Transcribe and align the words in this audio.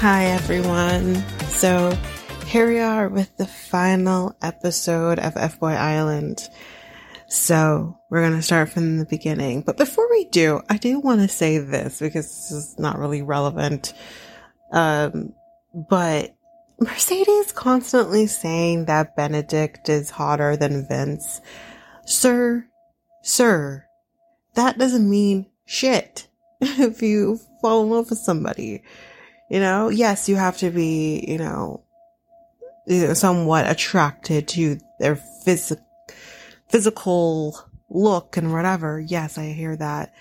Hi, 0.00 0.28
everyone. 0.28 1.16
So, 1.48 1.94
here 2.46 2.66
we 2.66 2.78
are 2.78 3.10
with 3.10 3.36
the 3.36 3.46
final 3.46 4.34
episode 4.40 5.18
of 5.18 5.36
F 5.36 5.60
Boy 5.60 5.72
Island. 5.72 6.48
So, 7.28 7.98
we're 8.08 8.22
going 8.22 8.32
to 8.32 8.40
start 8.40 8.70
from 8.70 8.96
the 8.96 9.04
beginning. 9.04 9.60
But 9.60 9.76
before 9.76 10.08
we 10.08 10.24
do, 10.24 10.62
I 10.70 10.78
do 10.78 11.00
want 11.00 11.20
to 11.20 11.28
say 11.28 11.58
this 11.58 11.98
because 11.98 12.26
this 12.26 12.50
is 12.50 12.78
not 12.78 12.98
really 12.98 13.20
relevant. 13.20 13.92
Um, 14.72 15.34
but 15.74 16.34
Mercedes 16.78 17.52
constantly 17.52 18.26
saying 18.26 18.86
that 18.86 19.16
Benedict 19.16 19.90
is 19.90 20.08
hotter 20.08 20.56
than 20.56 20.88
Vince. 20.88 21.42
Sir, 22.06 22.64
sir, 23.22 23.84
that 24.54 24.78
doesn't 24.78 25.10
mean 25.10 25.50
shit 25.66 26.26
if 26.62 27.02
you 27.02 27.38
fall 27.60 27.82
in 27.82 27.90
love 27.90 28.08
with 28.08 28.20
somebody. 28.20 28.82
You 29.50 29.58
know, 29.58 29.88
yes, 29.88 30.28
you 30.28 30.36
have 30.36 30.58
to 30.58 30.70
be, 30.70 31.24
you 31.26 31.38
know, 31.38 31.82
somewhat 33.14 33.68
attracted 33.68 34.46
to 34.48 34.78
their 35.00 35.16
phys- 35.16 35.76
physical 36.68 37.58
look 37.90 38.36
and 38.36 38.52
whatever. 38.52 39.00
Yes, 39.00 39.38
I 39.38 39.46
hear 39.46 39.76
that. 39.76 40.14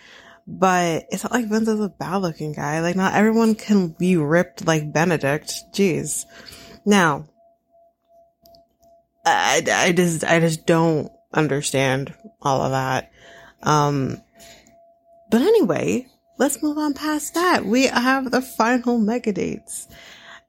But 0.47 1.05
it's 1.11 1.23
not 1.23 1.31
like 1.31 1.45
Vince 1.45 1.67
is 1.67 1.79
a 1.79 1.89
bad 1.89 2.17
looking 2.17 2.53
guy. 2.53 2.81
Like, 2.81 2.95
not 2.95 3.13
everyone 3.13 3.53
can 3.53 3.89
be 3.89 4.17
ripped 4.17 4.65
like 4.65 4.91
Benedict. 4.91 5.53
Jeez. 5.73 6.25
Now, 6.83 7.29
I, 9.23 9.63
I 9.71 9.91
just, 9.91 10.23
I 10.23 10.39
just 10.39 10.65
don't 10.65 11.11
understand 11.31 12.15
all 12.41 12.63
of 12.63 12.71
that. 12.71 13.11
Um, 13.61 14.23
but 15.29 15.41
anyway, 15.41 16.07
let's 16.39 16.63
move 16.63 16.77
on 16.77 16.93
past 16.93 17.35
that. 17.35 17.65
We 17.65 17.85
have 17.87 18.31
the 18.31 18.41
final 18.41 18.97
mega 18.97 19.31
dates. 19.31 19.87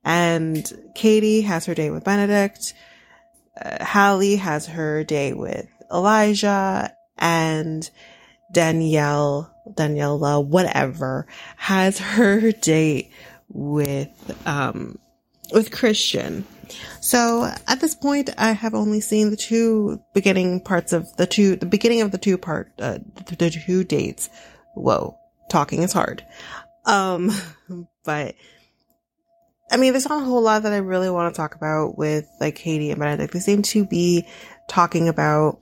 And 0.02 0.72
Katie 0.94 1.42
has 1.42 1.66
her 1.66 1.74
date 1.74 1.90
with 1.90 2.04
Benedict. 2.04 2.72
Uh, 3.60 3.84
Hali 3.84 4.36
has 4.36 4.66
her 4.66 5.04
date 5.04 5.36
with 5.36 5.68
Elijah. 5.92 6.94
And 7.18 7.90
Danielle, 8.50 9.54
Daniella, 9.74 10.40
whatever, 10.40 11.26
has 11.56 11.98
her 12.16 12.52
date 12.52 13.10
with, 13.48 14.08
um, 14.46 14.98
with 15.52 15.72
Christian. 15.72 16.46
So 17.00 17.52
at 17.66 17.80
this 17.80 17.96
point, 17.96 18.30
I 18.38 18.52
have 18.52 18.74
only 18.74 19.00
seen 19.00 19.30
the 19.30 19.36
two 19.36 20.00
beginning 20.14 20.60
parts 20.60 20.92
of 20.92 21.14
the 21.16 21.26
two, 21.26 21.56
the 21.56 21.66
beginning 21.66 22.00
of 22.00 22.12
the 22.12 22.18
two 22.18 22.38
part, 22.38 22.70
uh, 22.78 22.98
the 23.26 23.50
two 23.50 23.82
dates. 23.82 24.30
Whoa, 24.76 25.19
talking 25.50 25.82
is 25.82 25.92
hard. 25.92 26.24
Um, 26.86 27.30
but 28.04 28.34
I 29.70 29.76
mean, 29.76 29.92
there's 29.92 30.08
not 30.08 30.22
a 30.22 30.24
whole 30.24 30.42
lot 30.42 30.64
that 30.64 30.72
I 30.72 30.78
really 30.78 31.10
want 31.10 31.32
to 31.32 31.36
talk 31.36 31.54
about 31.54 31.96
with 31.96 32.28
like 32.40 32.56
Katie 32.56 32.90
and 32.90 32.98
Benedict. 32.98 33.32
They 33.32 33.40
seem 33.40 33.62
to 33.62 33.84
be 33.84 34.26
talking 34.68 35.08
about, 35.08 35.58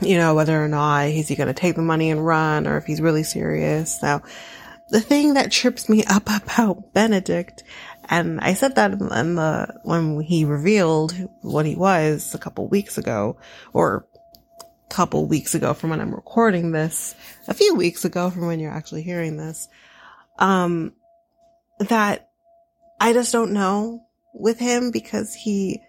you 0.00 0.16
know, 0.16 0.34
whether 0.34 0.62
or 0.62 0.68
not 0.68 1.08
is 1.08 1.28
he 1.28 1.36
going 1.36 1.48
to 1.48 1.54
take 1.54 1.76
the 1.76 1.82
money 1.82 2.10
and 2.10 2.24
run 2.24 2.66
or 2.66 2.78
if 2.78 2.84
he's 2.84 3.02
really 3.02 3.22
serious. 3.22 4.02
Now, 4.02 4.22
the 4.88 5.00
thing 5.00 5.34
that 5.34 5.52
trips 5.52 5.88
me 5.88 6.04
up 6.04 6.22
about 6.44 6.94
Benedict, 6.94 7.62
and 8.08 8.40
I 8.40 8.54
said 8.54 8.76
that 8.76 8.92
in 8.92 9.34
the, 9.34 9.80
when 9.82 10.20
he 10.20 10.44
revealed 10.44 11.12
what 11.42 11.66
he 11.66 11.74
was 11.74 12.34
a 12.34 12.38
couple 12.38 12.68
weeks 12.68 12.96
ago, 12.96 13.36
or 13.72 14.06
couple 14.94 15.26
weeks 15.26 15.56
ago 15.56 15.74
from 15.74 15.90
when 15.90 16.00
I'm 16.00 16.14
recording 16.14 16.70
this, 16.70 17.16
a 17.48 17.54
few 17.54 17.74
weeks 17.74 18.04
ago 18.04 18.30
from 18.30 18.46
when 18.46 18.60
you're 18.60 18.70
actually 18.70 19.02
hearing 19.02 19.36
this, 19.36 19.68
um, 20.38 20.92
that 21.80 22.30
I 23.00 23.12
just 23.12 23.32
don't 23.32 23.52
know 23.52 24.06
with 24.32 24.60
him 24.60 24.92
because 24.92 25.34
he, 25.34 25.82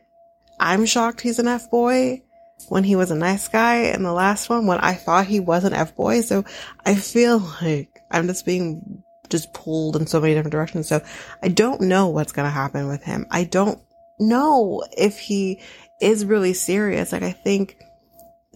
I'm 0.60 0.88
shocked 0.88 1.22
he's 1.22 1.38
an 1.38 1.48
F 1.48 1.70
boy 1.70 2.24
when 2.70 2.84
he 2.84 2.96
was 2.96 3.12
a 3.12 3.16
nice 3.16 3.48
guy 3.48 3.92
in 3.94 4.02
the 4.02 4.12
last 4.12 4.50
one 4.50 4.66
when 4.66 4.80
I 4.80 4.96
thought 4.96 5.28
he 5.28 5.40
was 5.40 5.66
an 5.66 5.74
F 5.74 5.96
boy. 5.96 6.22
So 6.22 6.44
I 6.84 6.96
feel 6.96 7.38
like 7.62 8.00
I'm 8.10 8.26
just 8.26 8.44
being 8.44 9.04
just 9.30 9.54
pulled 9.54 9.98
in 9.98 10.08
so 10.08 10.20
many 10.20 10.34
different 10.34 10.52
directions. 10.52 10.88
So 10.88 11.02
I 11.44 11.50
don't 11.50 11.82
know 11.82 12.08
what's 12.08 12.32
going 12.32 12.48
to 12.48 12.52
happen 12.52 12.88
with 12.88 13.04
him. 13.04 13.28
I 13.30 13.44
don't 13.44 13.80
know 14.20 14.84
if 14.98 15.20
he 15.20 15.62
is 16.02 16.26
really 16.26 16.54
serious. 16.54 17.12
Like 17.12 17.24
I 17.24 17.32
think 17.32 17.78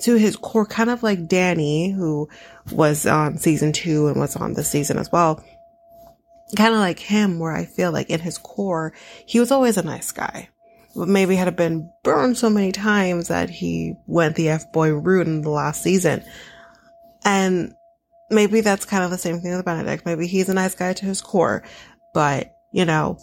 to 0.01 0.15
his 0.15 0.35
core, 0.35 0.65
kind 0.65 0.89
of 0.89 1.03
like 1.03 1.27
Danny, 1.27 1.91
who 1.91 2.29
was 2.71 3.05
on 3.05 3.37
season 3.37 3.71
two 3.71 4.07
and 4.07 4.19
was 4.19 4.35
on 4.35 4.53
this 4.53 4.69
season 4.69 4.97
as 4.97 5.11
well. 5.11 5.43
Kind 6.55 6.73
of 6.73 6.79
like 6.79 6.99
him, 6.99 7.39
where 7.39 7.51
I 7.51 7.65
feel 7.65 7.91
like 7.91 8.09
in 8.09 8.19
his 8.19 8.37
core, 8.37 8.93
he 9.25 9.39
was 9.39 9.51
always 9.51 9.77
a 9.77 9.83
nice 9.83 10.11
guy. 10.11 10.49
But 10.95 11.07
maybe 11.07 11.35
had 11.35 11.55
been 11.55 11.91
burned 12.03 12.37
so 12.37 12.49
many 12.49 12.71
times 12.71 13.27
that 13.27 13.49
he 13.49 13.93
went 14.07 14.35
the 14.35 14.49
F 14.49 14.71
boy 14.71 14.91
route 14.91 15.27
in 15.27 15.41
the 15.41 15.51
last 15.51 15.83
season. 15.83 16.23
And 17.23 17.75
maybe 18.31 18.61
that's 18.61 18.85
kind 18.85 19.03
of 19.03 19.11
the 19.11 19.17
same 19.17 19.39
thing 19.39 19.55
with 19.55 19.65
Benedict. 19.65 20.05
Maybe 20.05 20.25
he's 20.25 20.49
a 20.49 20.53
nice 20.53 20.73
guy 20.73 20.93
to 20.93 21.05
his 21.05 21.21
core, 21.21 21.63
but 22.13 22.55
you 22.71 22.85
know, 22.85 23.17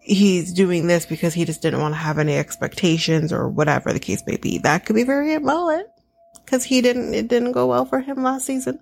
he's 0.00 0.52
doing 0.52 0.86
this 0.86 1.06
because 1.06 1.34
he 1.34 1.44
just 1.44 1.62
didn't 1.62 1.80
want 1.80 1.94
to 1.94 1.98
have 1.98 2.18
any 2.18 2.36
expectations 2.36 3.32
or 3.32 3.48
whatever 3.48 3.92
the 3.92 4.00
case 4.00 4.22
may 4.26 4.36
be. 4.36 4.58
That 4.58 4.84
could 4.84 4.96
be 4.96 5.04
very 5.04 5.36
valid 5.36 5.86
because 6.52 6.64
he 6.64 6.82
didn't, 6.82 7.14
it 7.14 7.28
didn't 7.28 7.52
go 7.52 7.66
well 7.66 7.86
for 7.86 8.00
him 8.00 8.22
last 8.22 8.44
season. 8.44 8.78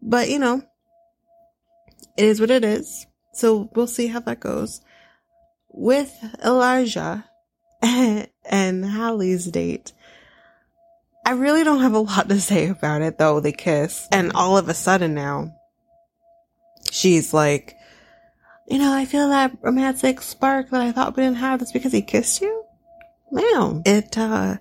But 0.00 0.30
you 0.30 0.38
know, 0.38 0.62
it 2.16 2.24
is 2.24 2.40
what 2.40 2.50
it 2.50 2.64
is. 2.64 3.06
So 3.34 3.68
we'll 3.74 3.86
see 3.86 4.06
how 4.06 4.20
that 4.20 4.40
goes. 4.40 4.80
With 5.68 6.18
Elijah 6.42 7.26
and, 7.82 8.84
Hali's 8.84 9.50
date, 9.50 9.92
I 11.26 11.32
really 11.32 11.62
don't 11.62 11.82
have 11.82 11.92
a 11.92 11.98
lot 11.98 12.30
to 12.30 12.40
say 12.40 12.68
about 12.68 13.02
it 13.02 13.18
though. 13.18 13.40
They 13.40 13.52
kiss 13.52 14.08
and 14.10 14.32
all 14.32 14.56
of 14.56 14.70
a 14.70 14.74
sudden 14.74 15.12
now 15.12 15.54
she's 16.90 17.34
like, 17.34 17.76
you 18.66 18.78
know, 18.78 18.94
I 18.94 19.04
feel 19.04 19.28
that 19.28 19.58
romantic 19.60 20.22
spark 20.22 20.70
that 20.70 20.80
I 20.80 20.92
thought 20.92 21.18
we 21.18 21.22
didn't 21.22 21.36
have. 21.36 21.58
That's 21.58 21.72
because 21.72 21.92
he 21.92 22.00
kissed 22.00 22.40
you. 22.40 22.64
Man, 23.30 23.82
it, 23.84 24.16
uh, 24.16 24.56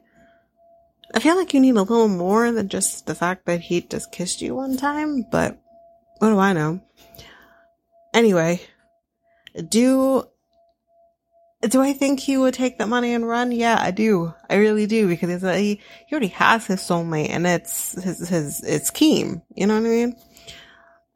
I 1.14 1.20
feel 1.20 1.36
like 1.36 1.54
you 1.54 1.60
need 1.60 1.76
a 1.76 1.82
little 1.82 2.08
more 2.08 2.52
than 2.52 2.70
just 2.70 3.06
the 3.06 3.16
fact 3.16 3.46
that 3.46 3.62
he 3.62 3.82
just 3.82 4.12
kissed 4.12 4.42
you 4.42 4.56
one 4.56 4.78
time, 4.78 5.26
but 5.32 5.60
what 6.20 6.30
do 6.30 6.38
I 6.38 6.54
know? 6.54 6.82
Anyway, 8.14 8.62
do 9.68 10.24
do 11.68 11.82
I 11.82 11.94
think 11.94 12.20
he 12.20 12.38
would 12.38 12.54
take 12.54 12.78
that 12.78 12.88
money 12.88 13.14
and 13.14 13.28
run? 13.28 13.52
Yeah, 13.52 13.78
I 13.80 13.92
do. 13.92 14.34
I 14.50 14.56
really 14.56 14.86
do 14.86 15.08
because 15.08 15.42
he 15.42 15.82
he 16.08 16.14
already 16.14 16.28
has 16.28 16.68
his 16.68 16.82
soulmate 16.82 17.30
and 17.30 17.46
it's 17.46 18.02
his 18.02 18.30
his 18.30 18.64
it's 18.64 18.92
Keem. 18.92 19.42
You 19.56 19.68
know 19.68 19.76
what 19.76 19.86
I 19.86 19.90
mean? 19.90 20.16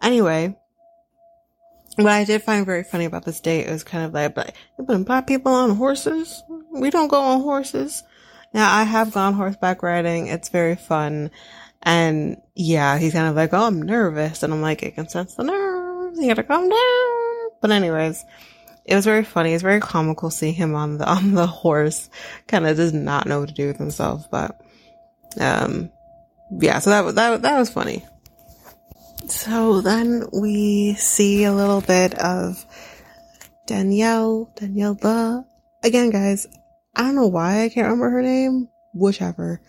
Anyway, 0.02 0.58
what 1.96 2.08
I 2.08 2.26
did 2.26 2.44
find 2.44 2.66
very 2.66 2.84
funny 2.84 3.06
about 3.06 3.24
this 3.24 3.40
date 3.40 3.70
was 3.70 3.84
kind 3.84 4.06
of 4.06 4.14
like, 4.14 4.34
but 4.34 4.54
putting 4.78 5.04
black 5.04 5.28
people 5.28 5.54
on 5.54 5.76
horses. 5.76 6.44
We 6.72 6.90
don't 6.90 7.08
go 7.08 7.22
on 7.22 7.42
horses. 7.42 8.04
Now 8.54 8.74
I 8.74 8.84
have 8.84 9.12
gone 9.12 9.34
horseback 9.34 9.82
riding. 9.84 10.28
It's 10.28 10.50
very 10.50 10.76
fun. 10.76 11.32
And 11.82 12.38
yeah, 12.56 12.98
he's 12.98 13.14
kind 13.14 13.28
of 13.28 13.36
like, 13.36 13.54
oh, 13.54 13.66
I'm 13.66 13.82
nervous. 13.82 14.44
And 14.44 14.54
I'm 14.54 14.62
like, 14.62 14.84
it 14.84 14.96
can 14.96 15.10
sense 15.10 15.36
the 15.36 15.44
nerves. 15.44 16.20
You 16.20 16.28
gotta 16.28 16.44
calm 16.44 16.70
down. 16.70 17.50
But 17.62 17.72
anyways, 17.72 18.24
it 18.86 18.96
was 18.96 19.06
very 19.06 19.24
funny. 19.24 19.54
It's 19.54 19.64
very 19.64 19.80
comical 19.80 20.30
seeing 20.30 20.54
him 20.54 20.76
on 20.76 20.98
the 20.98 21.06
on 21.10 21.34
the 21.34 21.48
horse, 21.48 22.10
kind 22.48 22.66
of 22.66 22.78
does 22.78 22.94
not 22.94 23.28
know 23.28 23.40
what 23.40 23.50
to 23.50 23.56
do 23.56 23.68
with 23.68 23.78
himself. 23.78 24.30
But 24.30 24.62
um, 25.40 25.92
yeah, 26.52 26.80
so 26.80 26.92
that 26.92 27.06
was 27.06 27.16
that 27.16 27.42
that 27.42 27.60
was 27.60 27.70
funny. 27.70 28.06
So 29.28 29.82
then 29.82 30.26
we 30.34 30.96
see 30.96 31.46
a 31.46 31.54
little 31.54 31.82
bit 31.82 32.14
of 32.16 32.66
Danielle, 33.66 34.52
Danielle 34.56 34.96
the 34.96 35.46
again, 35.84 36.10
guys. 36.10 36.48
I 36.96 37.02
don't 37.04 37.16
know 37.16 37.28
why 37.28 37.64
I 37.64 37.70
can't 37.70 37.86
remember 37.86 38.10
her 38.10 38.22
name. 38.22 38.70
Whichever. 38.94 39.62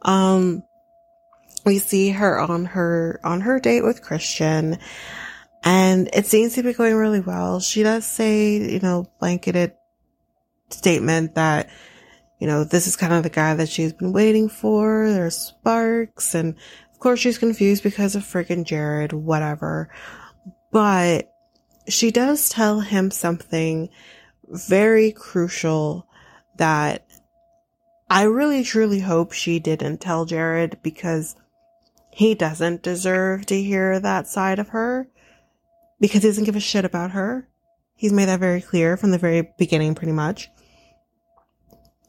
Um, 0.00 0.62
we 1.64 1.78
see 1.78 2.10
her 2.10 2.40
on 2.40 2.64
her 2.64 3.20
on 3.22 3.42
her 3.42 3.60
date 3.60 3.84
with 3.84 4.02
Christian 4.02 4.78
and 5.64 6.10
it 6.12 6.26
seems 6.26 6.54
to 6.54 6.62
be 6.62 6.72
going 6.72 6.94
really 6.94 7.20
well. 7.20 7.60
She 7.60 7.82
does 7.82 8.04
say, 8.04 8.56
you 8.56 8.80
know, 8.80 9.08
blanketed 9.20 9.74
statement 10.70 11.36
that, 11.36 11.70
you 12.40 12.46
know, 12.46 12.64
this 12.64 12.86
is 12.86 12.96
kind 12.96 13.12
of 13.12 13.22
the 13.22 13.30
guy 13.30 13.54
that 13.54 13.68
she's 13.68 13.92
been 13.92 14.12
waiting 14.12 14.48
for. 14.48 15.08
There's 15.08 15.36
sparks. 15.36 16.34
And 16.34 16.56
of 16.92 16.98
course 16.98 17.20
she's 17.20 17.38
confused 17.38 17.84
because 17.84 18.16
of 18.16 18.24
freaking 18.24 18.64
Jared, 18.64 19.12
whatever. 19.12 19.88
But 20.72 21.32
she 21.88 22.10
does 22.10 22.48
tell 22.48 22.80
him 22.80 23.10
something 23.10 23.88
very 24.48 25.12
crucial 25.12 26.08
that 26.62 27.04
I 28.08 28.22
really 28.22 28.62
truly 28.62 29.00
hope 29.00 29.32
she 29.32 29.58
didn't 29.58 30.00
tell 30.00 30.26
Jared 30.26 30.78
because 30.80 31.34
he 32.12 32.36
doesn't 32.36 32.84
deserve 32.84 33.46
to 33.46 33.60
hear 33.60 33.98
that 33.98 34.28
side 34.28 34.60
of 34.60 34.68
her 34.68 35.08
because 36.00 36.22
he 36.22 36.28
doesn't 36.28 36.44
give 36.44 36.54
a 36.54 36.60
shit 36.60 36.84
about 36.84 37.10
her. 37.10 37.48
He's 37.96 38.12
made 38.12 38.26
that 38.26 38.38
very 38.38 38.60
clear 38.60 38.96
from 38.96 39.10
the 39.10 39.18
very 39.18 39.52
beginning, 39.58 39.96
pretty 39.96 40.12
much. 40.12 40.50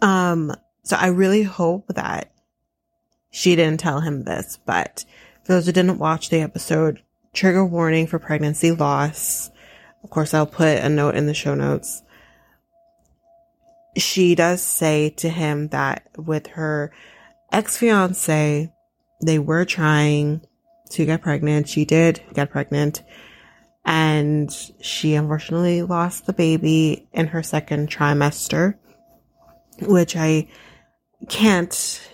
Um, 0.04 0.54
so 0.84 0.98
I 0.98 1.08
really 1.08 1.42
hope 1.42 1.88
that 1.88 2.32
she 3.32 3.56
didn't 3.56 3.80
tell 3.80 4.02
him 4.02 4.24
this, 4.24 4.60
but 4.68 5.04
for 5.44 5.54
those 5.54 5.66
who 5.66 5.72
didn't 5.72 5.98
watch 5.98 6.30
the 6.30 6.42
episode, 6.42 7.02
trigger 7.34 7.66
warning 7.66 8.06
for 8.06 8.20
pregnancy 8.20 8.70
loss. 8.70 9.50
Of 10.04 10.12
course, 10.12 10.32
I'll 10.32 10.46
put 10.46 10.78
a 10.78 10.90
note 10.90 11.16
in 11.16 11.26
the 11.26 11.34
show 11.34 11.56
notes. 11.56 12.04
She 13.96 14.36
does 14.36 14.62
say 14.62 15.10
to 15.18 15.30
him 15.30 15.68
that 15.70 16.08
with 16.18 16.48
her 16.48 16.92
ex 17.52 17.78
fiance, 17.78 18.74
they 19.24 19.40
were 19.40 19.66
trying 19.66 20.42
to 20.92 21.06
get 21.06 21.22
pregnant. 21.22 21.70
She 21.70 21.86
did 21.86 22.22
get 22.34 22.50
pregnant 22.50 23.04
and 23.86 24.52
she 24.82 25.14
unfortunately 25.16 25.82
lost 25.82 26.26
the 26.26 26.34
baby 26.34 27.08
in 27.12 27.28
her 27.28 27.44
second 27.44 27.90
trimester, 27.90 28.76
which 29.82 30.16
I 30.16 30.48
can't 31.28 32.10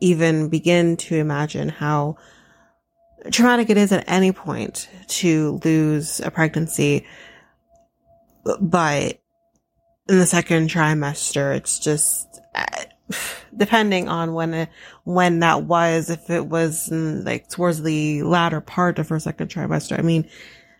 even 0.00 0.48
begin 0.48 0.96
to 0.96 1.16
imagine 1.16 1.68
how 1.68 2.16
traumatic 3.30 3.70
it 3.70 3.78
is 3.78 3.90
at 3.92 4.04
any 4.06 4.32
point 4.32 4.88
to 5.06 5.60
lose 5.64 6.20
a 6.20 6.30
pregnancy. 6.30 7.06
But 8.60 9.20
in 10.08 10.18
the 10.18 10.26
second 10.26 10.68
trimester, 10.68 11.56
it's 11.56 11.78
just 11.78 12.40
depending 13.56 14.08
on 14.08 14.34
when 14.34 14.54
it, 14.54 14.68
when 15.04 15.40
that 15.40 15.62
was, 15.62 16.10
if 16.10 16.30
it 16.30 16.46
was 16.46 16.90
in, 16.90 17.24
like 17.24 17.48
towards 17.48 17.82
the 17.82 18.22
latter 18.22 18.60
part 18.60 18.98
of 18.98 19.08
her 19.08 19.18
second 19.18 19.48
trimester. 19.48 19.98
I 19.98 20.02
mean, 20.02 20.28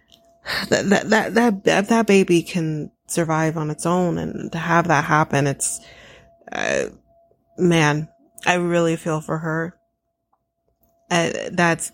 that 0.69 0.89
that 0.89 1.11
that 1.11 1.35
that 1.35 1.65
that, 1.65 1.89
that 1.89 2.07
baby 2.07 2.43
can 2.43 2.91
survive 3.07 3.57
on 3.57 3.71
its 3.71 3.87
own, 3.87 4.19
and 4.19 4.53
to 4.53 4.59
have 4.59 4.89
that 4.89 5.05
happen, 5.05 5.47
it's 5.47 5.81
uh, 6.53 6.87
man, 7.59 8.09
I 8.47 8.55
really 8.55 8.97
feel 8.97 9.21
for 9.21 9.39
her. 9.39 9.79
Uh, 11.11 11.31
that's 11.53 11.93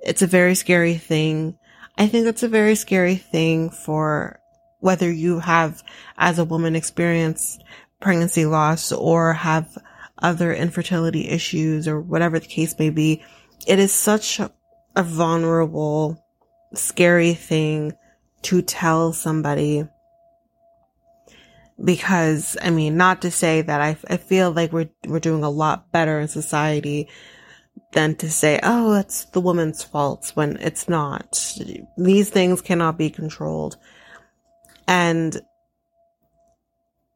it's 0.00 0.22
a 0.22 0.26
very 0.26 0.54
scary 0.54 0.94
thing. 0.94 1.58
I 1.98 2.06
think 2.06 2.24
that's 2.24 2.42
a 2.42 2.48
very 2.48 2.74
scary 2.74 3.16
thing 3.16 3.70
for 3.70 4.40
whether 4.82 5.10
you 5.10 5.38
have, 5.38 5.82
as 6.18 6.40
a 6.40 6.44
woman, 6.44 6.74
experienced 6.74 7.62
pregnancy 8.00 8.44
loss 8.44 8.90
or 8.90 9.32
have 9.32 9.78
other 10.18 10.52
infertility 10.52 11.28
issues 11.28 11.86
or 11.86 12.00
whatever 12.00 12.40
the 12.40 12.46
case 12.46 12.76
may 12.78 12.90
be. 12.90 13.22
It 13.66 13.78
is 13.78 13.92
such 13.92 14.40
a, 14.40 14.50
vulnerable, 14.96 16.22
scary 16.74 17.32
thing 17.32 17.92
to 18.42 18.60
tell 18.60 19.12
somebody 19.12 19.88
because 21.82 22.56
I 22.60 22.70
mean, 22.70 22.96
not 22.96 23.22
to 23.22 23.30
say 23.30 23.62
that 23.62 23.80
I, 23.80 23.96
I 24.08 24.16
feel 24.18 24.50
like 24.50 24.72
we're, 24.72 24.90
we're 25.06 25.20
doing 25.20 25.44
a 25.44 25.50
lot 25.50 25.90
better 25.92 26.20
in 26.20 26.28
society 26.28 27.08
than 27.92 28.16
to 28.16 28.30
say, 28.30 28.60
oh, 28.62 28.92
that's 28.92 29.26
the 29.26 29.40
woman's 29.40 29.82
fault 29.82 30.32
when 30.34 30.56
it's 30.58 30.88
not. 30.88 31.56
These 31.96 32.30
things 32.30 32.60
cannot 32.60 32.98
be 32.98 33.10
controlled. 33.10 33.76
And 34.86 35.40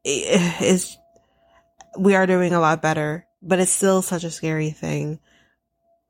is 0.03 0.97
we 1.97 2.15
are 2.15 2.27
doing 2.27 2.53
a 2.53 2.59
lot 2.59 2.81
better, 2.81 3.25
but 3.41 3.59
it's 3.59 3.71
still 3.71 4.01
such 4.01 4.23
a 4.23 4.31
scary 4.31 4.69
thing. 4.69 5.19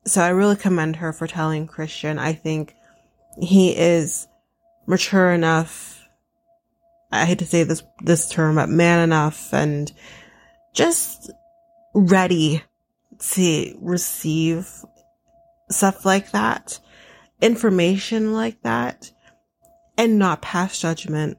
So 0.05 0.21
I 0.21 0.29
really 0.29 0.55
commend 0.55 0.97
her 0.97 1.11
for 1.13 1.27
telling 1.27 1.67
Christian. 1.67 2.19
I 2.19 2.33
think 2.33 2.75
he 3.39 3.75
is 3.75 4.27
mature 4.85 5.31
enough 5.31 5.97
I 7.11 7.25
hate 7.25 7.39
to 7.39 7.45
say 7.45 7.63
this, 7.63 7.83
this 8.01 8.29
term, 8.29 8.55
but 8.55 8.69
man 8.69 8.99
enough 8.99 9.53
and 9.53 9.91
just 10.73 11.31
ready 11.93 12.63
to 13.31 13.77
receive 13.81 14.69
stuff 15.69 16.05
like 16.05 16.31
that, 16.31 16.79
information 17.41 18.33
like 18.33 18.61
that, 18.61 19.11
and 19.97 20.19
not 20.19 20.41
pass 20.41 20.79
judgment 20.79 21.37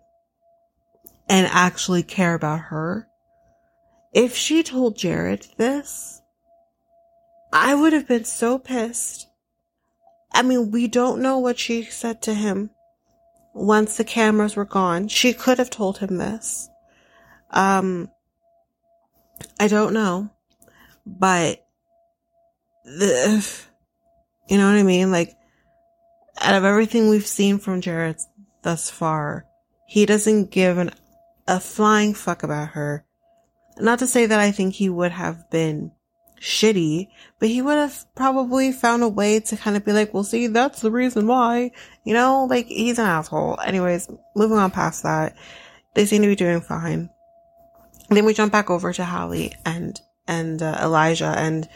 and 1.29 1.47
actually 1.51 2.03
care 2.03 2.35
about 2.35 2.61
her. 2.61 3.09
If 4.13 4.35
she 4.35 4.63
told 4.63 4.97
Jared 4.97 5.47
this, 5.57 6.23
I 7.53 7.75
would 7.75 7.93
have 7.93 8.09
been 8.09 8.25
so 8.25 8.59
pissed. 8.59 9.29
I 10.33 10.43
mean, 10.43 10.71
we 10.71 10.89
don't 10.89 11.23
know 11.23 11.39
what 11.39 11.59
she 11.59 11.83
said 11.85 12.23
to 12.23 12.35
him 12.35 12.71
once 13.55 13.97
the 13.97 14.05
cameras 14.05 14.57
were 14.57 14.65
gone. 14.65 15.09
She 15.09 15.33
could 15.33 15.59
have 15.59 15.71
told 15.71 15.99
him 15.99 16.17
this. 16.17 16.69
Um, 17.51 18.11
I 19.59 19.69
don't 19.69 19.95
know, 19.95 20.31
but 21.07 21.65
the, 22.85 23.47
you 24.49 24.59
know 24.59 24.71
what 24.71 24.79
I 24.79 24.83
mean? 24.83 25.11
Like, 25.11 25.35
out 26.41 26.55
of 26.55 26.65
everything 26.65 27.09
we've 27.09 27.27
seen 27.27 27.59
from 27.59 27.81
Jared 27.81 28.19
thus 28.63 28.91
far, 28.91 29.47
he 29.87 30.07
doesn't 30.07 30.51
give 30.51 30.79
an, 30.79 30.91
a 31.49 31.59
flying 31.59 32.15
fuck 32.15 32.45
about 32.45 32.69
her. 32.69 33.05
Not 33.81 33.99
to 34.00 34.06
say 34.06 34.27
that 34.27 34.39
I 34.39 34.53
think 34.53 34.75
he 34.75 34.89
would 34.89 35.12
have 35.12 35.50
been 35.50 35.93
shitty, 36.41 37.09
but 37.41 37.49
he 37.49 37.62
would 37.62 37.77
have 37.77 38.05
probably 38.15 38.71
found 38.71 39.03
a 39.03 39.09
way 39.09 39.41
to 39.41 39.56
kind 39.56 39.77
of 39.77 39.85
be 39.85 39.93
like, 39.93 40.15
well, 40.15 40.23
see, 40.23 40.47
that's 40.47 40.81
the 40.81 40.91
reason 40.91 41.27
why, 41.27 41.73
you 42.05 42.15
know, 42.15 42.47
like 42.49 42.67
he's 42.67 42.99
an 42.99 43.06
asshole. 43.06 43.59
Anyways, 43.65 44.09
moving 44.37 44.59
on 44.59 44.71
past 44.71 45.03
that, 45.03 45.37
they 45.95 46.05
seem 46.05 46.23
to 46.23 46.29
be 46.29 46.37
doing 46.37 46.61
fine. 46.61 47.11
then 48.11 48.25
we 48.25 48.35
jump 48.35 48.53
back 48.53 48.71
over 48.71 48.93
to 48.93 49.05
Hali 49.05 49.55
and, 49.65 50.01
and 50.29 50.62
uh, 50.62 50.79
Elijah 50.83 51.35
and, 51.37 51.69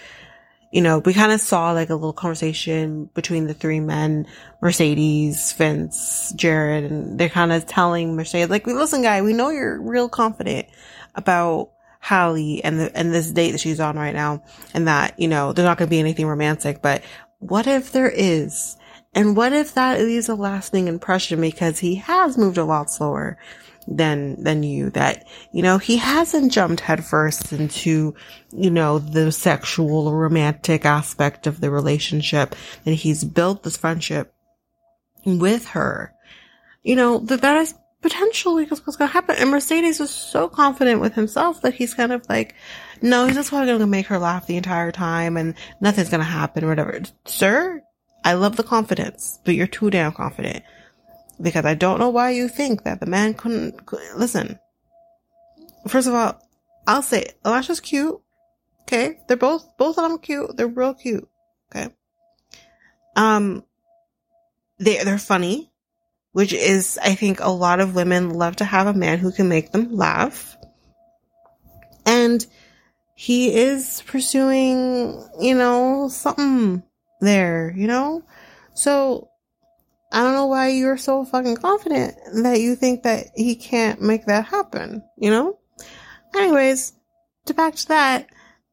you 0.73 0.81
know, 0.81 0.99
we 1.01 1.13
kind 1.13 1.33
of 1.33 1.41
saw 1.41 1.73
like 1.73 1.91
a 1.91 1.95
little 1.95 2.15
conversation 2.15 3.11
between 3.15 3.47
the 3.47 3.53
three 3.53 3.79
men, 3.79 4.27
Mercedes, 4.63 5.53
Vince, 5.53 6.33
Jared, 6.35 6.91
and 6.91 7.21
they're 7.21 7.29
kind 7.29 7.53
of 7.53 7.67
telling 7.67 8.17
Mercedes, 8.17 8.49
like, 8.49 8.67
listen, 8.67 9.03
guy, 9.03 9.21
we 9.21 9.35
know 9.35 9.51
you're 9.51 9.81
real 9.81 10.09
confident 10.09 10.67
about 11.15 11.73
Hali 12.01 12.65
and 12.65 12.81
the, 12.81 12.97
and 12.97 13.13
this 13.13 13.31
date 13.31 13.53
that 13.53 13.61
she's 13.61 13.81
on 13.81 13.97
right 13.97 14.15
now 14.15 14.43
and 14.73 14.89
that, 14.89 15.21
you 15.21 15.29
know, 15.29 15.53
there's 15.53 15.67
not 15.67 15.77
going 15.77 15.89
to 15.89 15.91
be 15.91 16.01
anything 16.01 16.27
romantic, 16.27 16.81
but 16.81 17.03
what 17.39 17.67
if 17.67 17.93
there 17.93 18.11
is? 18.11 18.79
And 19.13 19.37
what 19.37 19.53
if 19.53 19.75
that 19.75 20.01
leaves 20.01 20.31
a 20.31 20.35
lasting 20.35 20.89
impression 20.89 21.39
because 21.39 21.81
he 21.81 21.97
has 21.97 22.39
moved 22.39 22.57
a 22.57 22.65
lot 22.65 22.91
slower 22.91 23.37
than, 23.87 24.43
than 24.43 24.63
you 24.63 24.91
that, 24.91 25.27
you 25.53 25.63
know, 25.63 25.79
he 25.79 25.97
hasn't 25.97 26.53
jumped 26.53 26.81
headfirst 26.81 27.53
into, 27.53 28.15
you 28.53 28.71
know, 28.71 28.99
the 28.99 29.33
sexual 29.33 30.09
or 30.09 30.19
romantic 30.19 30.85
aspect 30.85 31.47
of 31.47 31.61
the 31.61 31.71
relationship 31.71 32.55
that 32.85 32.93
he's 32.93 33.25
built 33.25 33.63
this 33.63 33.77
friendship 33.77 34.35
with 35.25 35.67
her. 35.69 36.13
You 36.83 36.97
know, 36.97 37.19
that 37.19 37.43
that 37.43 37.57
is 37.59 37.75
potentially 38.03 38.65
what's 38.67 38.81
going 38.81 39.09
to 39.09 39.13
happen. 39.13 39.37
And 39.39 39.51
Mercedes 39.51 40.01
was 40.01 40.11
so 40.11 40.49
confident 40.49 41.01
with 41.01 41.15
himself 41.15 41.63
that 41.63 41.75
he's 41.75 41.95
kind 41.95 42.13
of 42.13 42.29
like, 42.29 42.55
no, 43.01 43.27
he's 43.27 43.37
just 43.37 43.51
probably 43.51 43.69
going 43.69 43.79
to 43.79 43.87
make 43.87 44.07
her 44.07 44.19
laugh 44.19 44.47
the 44.47 44.57
entire 44.57 44.93
time 44.93 45.37
and 45.37 45.55
nothing's 45.81 46.11
going 46.11 46.21
to 46.21 46.25
happen 46.25 46.65
or 46.65 46.69
whatever. 46.69 47.01
Sir, 47.25 47.83
I 48.25 48.35
love 48.35 48.57
the 48.57 48.65
confidence, 48.65 49.39
but 49.45 49.55
you're 49.55 49.67
too 49.67 49.91
damn 49.91 50.13
confident 50.13 50.65
because 51.41 51.65
I 51.65 51.75
don't 51.75 51.99
know 51.99 52.11
why 52.11 52.31
you 52.31 52.49
think 52.49 52.85
that 52.85 53.01
the 53.01 53.07
man 53.07 53.35
couldn't, 53.35 53.81
listen. 54.17 54.59
First 55.89 56.09
of 56.09 56.15
all, 56.15 56.41
I'll 56.87 57.03
say 57.03 57.31
Elijah's 57.45 57.81
cute. 57.81 58.21
Okay. 58.83 59.21
They're 59.27 59.37
both, 59.37 59.77
both 59.77 59.99
of 59.99 60.09
them 60.09 60.19
cute. 60.19 60.57
They're 60.57 60.69
real 60.69 60.95
cute. 60.95 61.29
Okay. 61.75 61.93
Um, 63.17 63.65
they, 64.79 65.03
they're 65.03 65.19
funny 65.19 65.73
which 66.33 66.53
is, 66.53 66.99
I 67.03 67.15
think 67.15 67.41
a 67.41 67.51
lot 67.51 67.81
of 67.81 67.95
women 67.95 68.31
love 68.31 68.57
to 68.57 68.65
have 68.65 68.87
a 68.87 68.95
man 68.95 69.19
who 69.19 69.33
can 69.33 69.49
make 69.49 69.71
them 69.71 69.95
laugh. 69.95 70.57
And 72.05 72.45
he 73.15 73.55
is 73.55 74.03
pursuing, 74.07 75.23
you 75.41 75.55
know, 75.55 76.09
something 76.09 76.83
there, 77.21 77.73
you 77.77 77.87
know? 77.87 78.25
So 78.75 79.29
I 80.13 80.23
don't 80.23 80.35
know 80.35 80.47
why 80.47 80.69
you're 80.69 80.99
so 80.99 81.25
fucking 81.25 81.57
confident 81.57 82.15
that 82.43 82.61
you 82.61 82.77
think 82.77 83.05
that 83.05 83.29
he 83.35 83.57
can't 83.57 84.03
make 84.03 84.27
that 84.27 84.45
happen, 84.45 85.03
you 85.17 85.31
know? 85.31 85.59
Anyways, 86.35 86.93
to 87.47 87.55
back 87.55 87.75
to 87.77 87.89
that, 87.89 88.27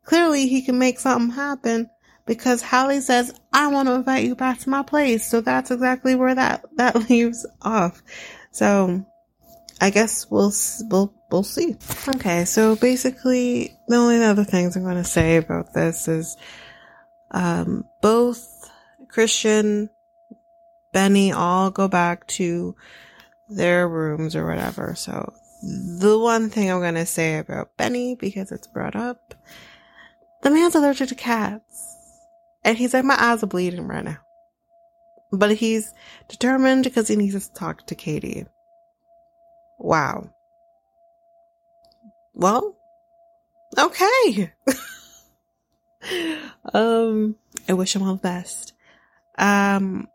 clearly 0.03 0.47
he 0.47 0.61
can 0.61 0.77
make 0.77 0.99
something 0.99 1.31
happen 1.31 1.89
because 2.25 2.61
Hali 2.61 2.99
says, 2.99 3.33
I 3.53 3.67
want 3.67 3.87
to 3.87 3.95
invite 3.95 4.25
you 4.25 4.35
back 4.35 4.59
to 4.59 4.69
my 4.69 4.83
place. 4.83 5.25
So 5.25 5.39
that's 5.39 5.71
exactly 5.71 6.13
where 6.15 6.35
that, 6.35 6.65
that 6.75 6.95
leaves 7.09 7.47
off. 7.61 8.03
So 8.51 9.05
I 9.79 9.91
guess 9.91 10.29
we'll, 10.29 10.51
we'll, 10.89 11.13
we'll 11.31 11.43
see. 11.43 11.77
Okay. 12.15 12.43
So 12.43 12.75
basically 12.75 13.77
the 13.87 13.95
only 13.95 14.21
other 14.21 14.43
things 14.43 14.75
I'm 14.75 14.83
going 14.83 14.97
to 14.97 15.05
say 15.05 15.37
about 15.37 15.73
this 15.73 16.09
is, 16.09 16.35
um, 17.31 17.85
both 18.01 18.69
Christian, 19.07 19.89
Benny 20.91 21.31
all 21.31 21.71
go 21.71 21.87
back 21.87 22.27
to 22.27 22.75
their 23.49 23.87
rooms 23.87 24.35
or 24.35 24.47
whatever. 24.47 24.95
So 24.95 25.33
the 25.61 26.17
one 26.17 26.49
thing 26.49 26.71
I'm 26.71 26.79
going 26.79 26.95
to 26.95 27.05
say 27.05 27.37
about 27.37 27.77
Benny, 27.77 28.15
because 28.15 28.51
it's 28.51 28.67
brought 28.67 28.95
up, 28.95 29.35
the 30.41 30.49
man's 30.49 30.75
allergic 30.75 31.09
to 31.09 31.15
cats. 31.15 31.85
And 32.63 32.77
he's 32.77 32.93
like, 32.93 33.05
my 33.05 33.17
eyes 33.17 33.43
are 33.43 33.47
bleeding 33.47 33.87
right 33.87 34.03
now. 34.03 34.17
But 35.31 35.55
he's 35.55 35.93
determined 36.27 36.83
because 36.83 37.07
he 37.07 37.15
needs 37.15 37.47
to 37.47 37.53
talk 37.53 37.87
to 37.87 37.95
Katie. 37.95 38.45
Wow. 39.77 40.29
Well, 42.33 42.75
okay. 43.77 44.51
um, 46.73 47.35
I 47.67 47.73
wish 47.73 47.95
him 47.95 48.03
all 48.03 48.15
the 48.15 48.21
best. 48.21 48.73
Um, 49.37 50.07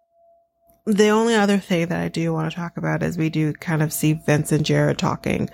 the 0.87 1.09
only 1.09 1.35
other 1.35 1.59
thing 1.59 1.89
that 1.89 2.01
I 2.01 2.09
do 2.09 2.33
want 2.33 2.51
to 2.51 2.57
talk 2.57 2.77
about 2.77 3.03
is 3.03 3.17
we 3.17 3.31
do 3.31 3.53
kind 3.55 3.83
of 3.83 3.93
see 3.93 4.13
Vince 4.13 4.53
and 4.53 4.65
Jared 4.65 4.99
talking, 4.99 5.49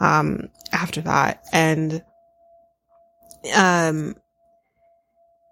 um, 0.00 0.48
after 0.72 1.00
that. 1.02 1.42
And, 1.52 2.02
um, 3.54 4.16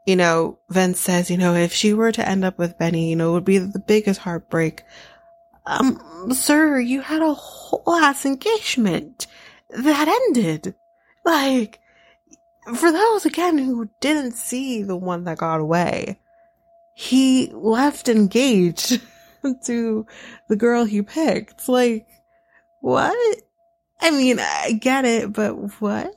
you 0.06 0.16
know, 0.16 0.58
Vince 0.68 1.00
says, 1.00 1.30
you 1.30 1.38
know, 1.38 1.54
if 1.54 1.72
she 1.72 1.94
were 1.94 2.12
to 2.12 2.28
end 2.28 2.44
up 2.44 2.58
with 2.58 2.78
Benny, 2.78 3.08
you 3.08 3.16
know, 3.16 3.30
it 3.30 3.32
would 3.32 3.44
be 3.44 3.58
the 3.58 3.78
biggest 3.78 4.20
heartbreak. 4.20 4.82
Um, 5.64 6.32
sir, 6.32 6.78
you 6.78 7.00
had 7.00 7.22
a 7.22 7.32
whole 7.32 7.94
ass 7.94 8.26
engagement 8.26 9.26
that 9.70 10.08
ended. 10.08 10.74
Like, 11.24 11.80
for 12.74 12.92
those 12.92 13.24
again 13.24 13.58
who 13.58 13.88
didn't 14.00 14.32
see 14.32 14.82
the 14.82 14.96
one 14.96 15.24
that 15.24 15.38
got 15.38 15.60
away, 15.60 16.18
he 16.94 17.50
left 17.54 18.08
engaged 18.08 19.00
to 19.64 20.06
the 20.49 20.56
girl 20.56 20.84
he 20.84 21.02
picked. 21.02 21.68
Like, 21.68 22.06
what? 22.80 23.37
I 24.00 24.11
mean, 24.11 24.38
I 24.40 24.72
get 24.72 25.04
it, 25.04 25.32
but 25.32 25.52
what? 25.80 26.14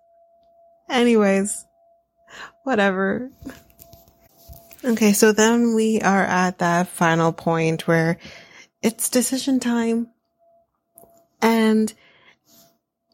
Anyways, 0.88 1.64
whatever. 2.64 3.30
Okay, 4.84 5.12
so 5.12 5.32
then 5.32 5.74
we 5.74 6.00
are 6.00 6.24
at 6.24 6.58
that 6.58 6.88
final 6.88 7.32
point 7.32 7.86
where 7.86 8.18
it's 8.82 9.08
decision 9.08 9.60
time. 9.60 10.08
And 11.42 11.92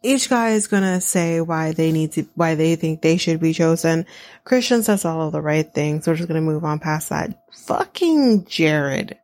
each 0.06 0.28
guy 0.30 0.50
is 0.50 0.68
gonna 0.68 1.00
say 1.00 1.40
why 1.40 1.72
they 1.72 1.90
need 1.90 2.12
to, 2.12 2.26
why 2.34 2.54
they 2.54 2.76
think 2.76 3.02
they 3.02 3.16
should 3.16 3.40
be 3.40 3.52
chosen. 3.52 4.06
Christian 4.44 4.82
says 4.82 5.04
all 5.04 5.26
of 5.26 5.32
the 5.32 5.42
right 5.42 5.72
things. 5.74 6.06
We're 6.06 6.14
just 6.14 6.28
gonna 6.28 6.40
move 6.40 6.64
on 6.64 6.78
past 6.78 7.08
that. 7.08 7.44
Fucking 7.52 8.44
Jared. 8.44 9.18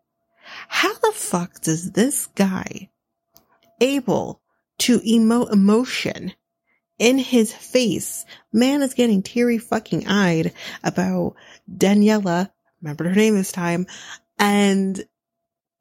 How 0.68 0.92
the 0.94 1.12
fuck 1.12 1.60
does 1.60 1.92
this 1.92 2.26
guy 2.34 2.90
able 3.80 4.40
to 4.78 4.98
emote 5.00 5.52
emotion 5.52 6.32
in 6.98 7.18
his 7.18 7.52
face? 7.52 8.24
Man 8.52 8.82
is 8.82 8.94
getting 8.94 9.22
teary 9.22 9.58
fucking 9.58 10.08
eyed 10.08 10.52
about 10.82 11.36
Daniella. 11.74 12.52
Remember 12.80 13.08
her 13.08 13.14
name 13.14 13.34
this 13.34 13.52
time. 13.52 13.86
And, 14.38 15.00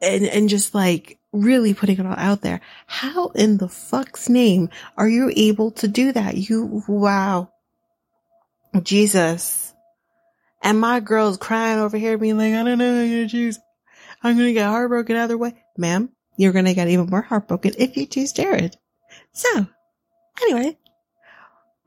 and, 0.02 0.26
and 0.26 0.50
just 0.50 0.76
like 0.76 1.18
really 1.32 1.74
putting 1.74 2.00
it 2.00 2.06
all 2.06 2.16
out 2.18 2.42
there. 2.42 2.62
How 2.88 3.28
in 3.30 3.58
the 3.58 3.70
fuck's 3.70 4.30
name 4.30 4.70
are 4.98 5.08
you 5.08 5.32
able 5.36 5.72
to 5.72 5.88
do 5.88 6.12
that? 6.12 6.36
You, 6.36 6.84
wow. 6.88 7.52
Jesus. 8.84 9.74
And 10.62 10.80
my 10.80 11.00
girl's 11.00 11.38
crying 11.38 11.80
over 11.80 11.98
here 11.98 12.18
being 12.18 12.38
like, 12.38 12.54
I 12.54 12.64
don't 12.64 12.78
know 12.78 13.06
who 13.06 13.24
to 13.24 13.30
choose. 13.30 13.60
I'm 14.24 14.38
to 14.38 14.54
get 14.54 14.68
heartbroken 14.68 15.16
either 15.16 15.38
way. 15.38 15.56
Ma'am, 15.78 16.10
you're 16.38 16.54
to 16.66 16.74
get 16.74 16.88
even 16.88 17.08
more 17.10 17.22
heartbroken 17.22 17.74
if 17.78 17.98
you 17.98 18.06
choose 18.06 18.34
Jared. 18.34 18.78
So, 19.32 19.66
anyway, 20.44 20.78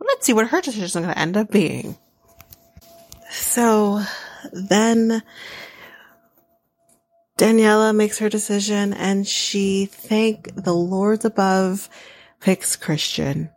let's 0.01 0.27
see 0.27 0.33
what 0.33 0.49
her 0.49 0.61
decision 0.61 0.85
is 0.85 0.93
to 0.93 1.19
end 1.19 1.37
up 1.37 1.51
being. 1.51 1.97
So, 3.31 4.03
then 4.53 5.23
Daniella 7.45 7.93
makes 7.93 8.21
her 8.21 8.31
decision 8.31 8.95
and 8.95 9.29
she, 9.29 9.85
thank 9.85 10.55
the 10.55 10.73
Lords 10.73 11.27
above, 11.27 11.91
picks 12.41 12.75
Christian. 12.75 13.51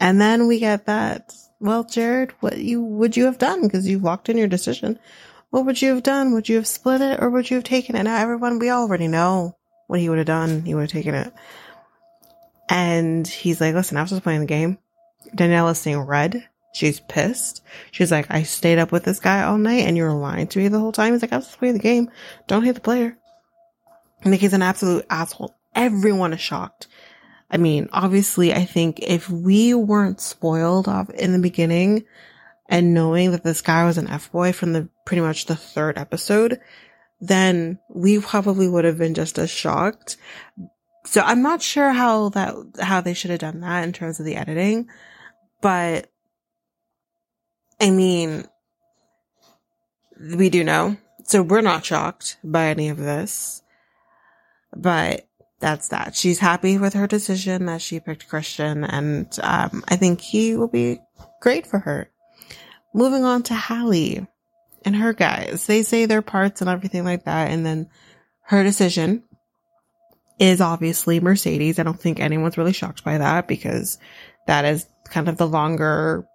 And 0.00 0.20
then 0.20 0.48
we 0.48 0.58
get 0.58 0.86
that, 0.86 1.32
well, 1.60 1.84
Jared, 1.84 2.32
what 2.40 2.58
you, 2.58 2.82
would 2.82 3.16
you 3.16 3.26
have 3.26 3.38
done? 3.38 3.70
Cause 3.70 3.86
you 3.86 4.00
walked 4.00 4.28
in 4.28 4.36
your 4.36 4.48
decision. 4.48 4.98
What 5.50 5.66
would 5.66 5.80
you 5.80 5.94
have 5.94 6.02
done? 6.02 6.32
Would 6.32 6.48
you 6.48 6.56
have 6.56 6.66
split 6.66 7.00
it 7.00 7.22
or 7.22 7.30
would 7.30 7.48
you 7.48 7.58
have 7.58 7.64
taken 7.64 7.94
it? 7.94 8.02
Now 8.02 8.16
everyone, 8.16 8.58
we 8.58 8.70
already 8.70 9.06
know 9.06 9.56
what 9.86 10.00
he 10.00 10.08
would 10.08 10.18
have 10.18 10.26
done. 10.26 10.62
He 10.64 10.74
would 10.74 10.80
have 10.80 10.90
taken 10.90 11.14
it. 11.14 11.32
And 12.68 13.24
he's 13.24 13.60
like, 13.60 13.76
listen, 13.76 13.98
I 13.98 14.02
was 14.02 14.10
just 14.10 14.24
playing 14.24 14.40
the 14.40 14.46
game. 14.46 14.78
Daniella's 15.32 15.78
seeing 15.78 16.00
red. 16.00 16.48
She's 16.72 17.00
pissed. 17.00 17.62
She's 17.90 18.10
like, 18.10 18.26
I 18.30 18.42
stayed 18.42 18.78
up 18.78 18.92
with 18.92 19.04
this 19.04 19.20
guy 19.20 19.42
all 19.42 19.58
night 19.58 19.86
and 19.86 19.96
you're 19.96 20.12
lying 20.12 20.46
to 20.48 20.58
me 20.58 20.68
the 20.68 20.80
whole 20.80 20.92
time. 20.92 21.12
He's 21.12 21.22
like, 21.22 21.32
I 21.32 21.36
was 21.36 21.46
just 21.46 21.58
playing 21.58 21.74
the 21.74 21.80
game. 21.80 22.10
Don't 22.46 22.64
hate 22.64 22.74
the 22.74 22.80
player. 22.80 23.16
He's 24.24 24.52
an 24.52 24.62
absolute 24.62 25.04
asshole. 25.10 25.54
Everyone 25.74 26.32
is 26.32 26.40
shocked. 26.40 26.86
I 27.50 27.58
mean, 27.58 27.88
obviously, 27.92 28.54
I 28.54 28.64
think 28.64 29.00
if 29.00 29.28
we 29.28 29.74
weren't 29.74 30.20
spoiled 30.20 30.88
off 30.88 31.10
in 31.10 31.32
the 31.32 31.38
beginning 31.38 32.04
and 32.66 32.94
knowing 32.94 33.32
that 33.32 33.44
this 33.44 33.60
guy 33.60 33.84
was 33.84 33.98
an 33.98 34.08
F 34.08 34.32
boy 34.32 34.52
from 34.52 34.72
the 34.72 34.88
pretty 35.04 35.20
much 35.20 35.44
the 35.44 35.56
third 35.56 35.98
episode, 35.98 36.60
then 37.20 37.78
we 37.90 38.20
probably 38.20 38.68
would 38.68 38.84
have 38.84 38.96
been 38.96 39.14
just 39.14 39.38
as 39.38 39.50
shocked. 39.50 40.16
So 41.04 41.20
I'm 41.20 41.42
not 41.42 41.60
sure 41.60 41.92
how 41.92 42.30
that, 42.30 42.54
how 42.80 43.00
they 43.00 43.12
should 43.12 43.30
have 43.30 43.40
done 43.40 43.60
that 43.60 43.84
in 43.84 43.92
terms 43.92 44.18
of 44.18 44.24
the 44.24 44.36
editing, 44.36 44.88
but 45.60 46.11
I 47.82 47.90
mean, 47.90 48.44
we 50.36 50.50
do 50.50 50.62
know. 50.62 50.96
So 51.24 51.42
we're 51.42 51.62
not 51.62 51.84
shocked 51.84 52.36
by 52.44 52.66
any 52.68 52.90
of 52.90 52.96
this, 52.96 53.60
but 54.72 55.26
that's 55.58 55.88
that. 55.88 56.14
She's 56.14 56.38
happy 56.38 56.78
with 56.78 56.94
her 56.94 57.08
decision 57.08 57.66
that 57.66 57.82
she 57.82 57.98
picked 57.98 58.28
Christian 58.28 58.84
and, 58.84 59.26
um, 59.42 59.82
I 59.88 59.96
think 59.96 60.20
he 60.20 60.56
will 60.56 60.68
be 60.68 61.00
great 61.40 61.66
for 61.66 61.80
her. 61.80 62.08
Moving 62.94 63.24
on 63.24 63.42
to 63.44 63.54
Hali 63.54 64.28
and 64.84 64.94
her 64.94 65.12
guys. 65.12 65.66
They 65.66 65.82
say 65.82 66.06
their 66.06 66.22
parts 66.22 66.60
and 66.60 66.70
everything 66.70 67.04
like 67.04 67.24
that. 67.24 67.50
And 67.50 67.66
then 67.66 67.88
her 68.42 68.62
decision 68.62 69.24
is 70.38 70.60
obviously 70.60 71.18
Mercedes. 71.18 71.80
I 71.80 71.82
don't 71.82 72.00
think 72.00 72.20
anyone's 72.20 72.58
really 72.58 72.72
shocked 72.72 73.02
by 73.02 73.18
that 73.18 73.48
because 73.48 73.98
that 74.46 74.64
is 74.64 74.86
kind 75.04 75.28
of 75.28 75.36
the 75.36 75.48
longer 75.48 76.26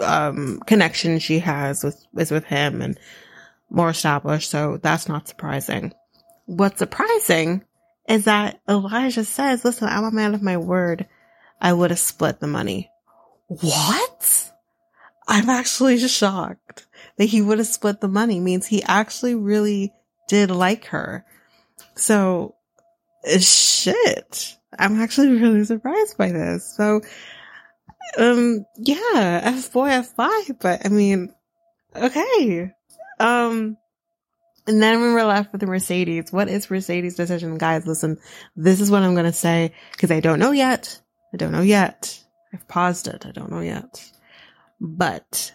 um, 0.00 0.60
connection 0.66 1.18
she 1.18 1.40
has 1.40 1.82
with 1.82 2.04
is 2.16 2.30
with 2.30 2.44
him 2.44 2.82
and 2.82 2.98
more 3.70 3.90
established. 3.90 4.50
So 4.50 4.78
that's 4.82 5.08
not 5.08 5.28
surprising. 5.28 5.92
What's 6.46 6.78
surprising 6.78 7.64
is 8.08 8.24
that 8.24 8.60
Elijah 8.68 9.24
says, 9.24 9.64
"Listen, 9.64 9.88
I'm 9.88 10.04
a 10.04 10.10
man 10.10 10.34
of 10.34 10.42
my 10.42 10.56
word. 10.56 11.06
I 11.60 11.72
would 11.72 11.90
have 11.90 11.98
split 11.98 12.40
the 12.40 12.46
money." 12.46 12.90
What? 13.48 14.52
I'm 15.26 15.48
actually 15.48 15.98
shocked 15.98 16.86
that 17.16 17.26
he 17.26 17.40
would 17.40 17.58
have 17.58 17.66
split 17.66 18.00
the 18.00 18.08
money 18.08 18.40
means 18.40 18.66
he 18.66 18.82
actually 18.82 19.34
really 19.34 19.92
did 20.28 20.50
like 20.50 20.86
her. 20.86 21.24
So 21.94 22.56
shit. 23.38 24.56
I'm 24.78 25.00
actually 25.00 25.40
really 25.40 25.64
surprised 25.64 26.16
by 26.16 26.32
this. 26.32 26.74
So, 26.76 27.00
um, 28.18 28.66
yeah, 28.76 29.40
F 29.44 29.72
boy, 29.72 29.88
F 29.88 30.16
boy, 30.16 30.30
but 30.60 30.84
I 30.84 30.88
mean, 30.88 31.34
okay. 31.94 32.72
Um, 33.18 33.76
and 34.66 34.82
then 34.82 35.00
we 35.00 35.12
were 35.12 35.24
left 35.24 35.52
with 35.52 35.60
the 35.60 35.66
Mercedes. 35.66 36.32
What 36.32 36.48
is 36.48 36.70
Mercedes' 36.70 37.16
decision? 37.16 37.58
Guys, 37.58 37.86
listen, 37.86 38.18
this 38.56 38.80
is 38.80 38.90
what 38.90 39.02
I'm 39.02 39.14
going 39.14 39.26
to 39.26 39.32
say 39.32 39.72
because 39.92 40.10
I 40.10 40.20
don't 40.20 40.38
know 40.38 40.52
yet. 40.52 41.00
I 41.32 41.36
don't 41.36 41.52
know 41.52 41.62
yet. 41.62 42.22
I've 42.52 42.66
paused 42.68 43.08
it. 43.08 43.26
I 43.26 43.30
don't 43.30 43.50
know 43.50 43.60
yet. 43.60 44.10
But 44.80 45.52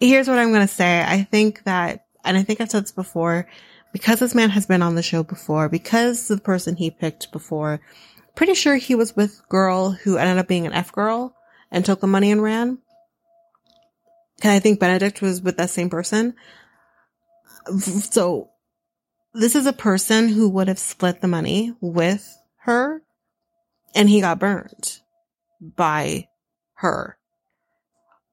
here's 0.00 0.28
what 0.28 0.38
I'm 0.38 0.52
going 0.52 0.66
to 0.66 0.72
say. 0.72 1.02
I 1.02 1.22
think 1.22 1.62
that, 1.64 2.04
and 2.24 2.36
I 2.36 2.42
think 2.42 2.60
I've 2.60 2.70
said 2.70 2.84
this 2.84 2.92
before, 2.92 3.48
because 3.92 4.20
this 4.20 4.34
man 4.34 4.50
has 4.50 4.66
been 4.66 4.82
on 4.82 4.96
the 4.96 5.02
show 5.02 5.22
before, 5.22 5.68
because 5.68 6.28
the 6.28 6.38
person 6.38 6.76
he 6.76 6.90
picked 6.90 7.32
before, 7.32 7.80
pretty 8.34 8.54
sure 8.54 8.76
he 8.76 8.94
was 8.94 9.14
with 9.14 9.46
girl 9.48 9.90
who 9.90 10.16
ended 10.16 10.38
up 10.38 10.48
being 10.48 10.66
an 10.66 10.72
F 10.72 10.92
girl 10.92 11.34
and 11.72 11.84
took 11.84 12.00
the 12.00 12.06
money 12.06 12.30
and 12.30 12.40
ran. 12.40 12.78
And 14.42 14.52
I 14.52 14.60
think 14.60 14.78
Benedict 14.78 15.20
was 15.20 15.42
with 15.42 15.56
that 15.56 15.70
same 15.70 15.90
person. 15.90 16.34
So 17.78 18.50
this 19.34 19.56
is 19.56 19.66
a 19.66 19.72
person 19.72 20.28
who 20.28 20.48
would 20.50 20.68
have 20.68 20.78
split 20.78 21.20
the 21.20 21.28
money 21.28 21.72
with 21.80 22.36
her 22.58 23.02
and 23.94 24.08
he 24.08 24.20
got 24.20 24.38
burned 24.38 25.00
by 25.60 26.28
her. 26.74 27.16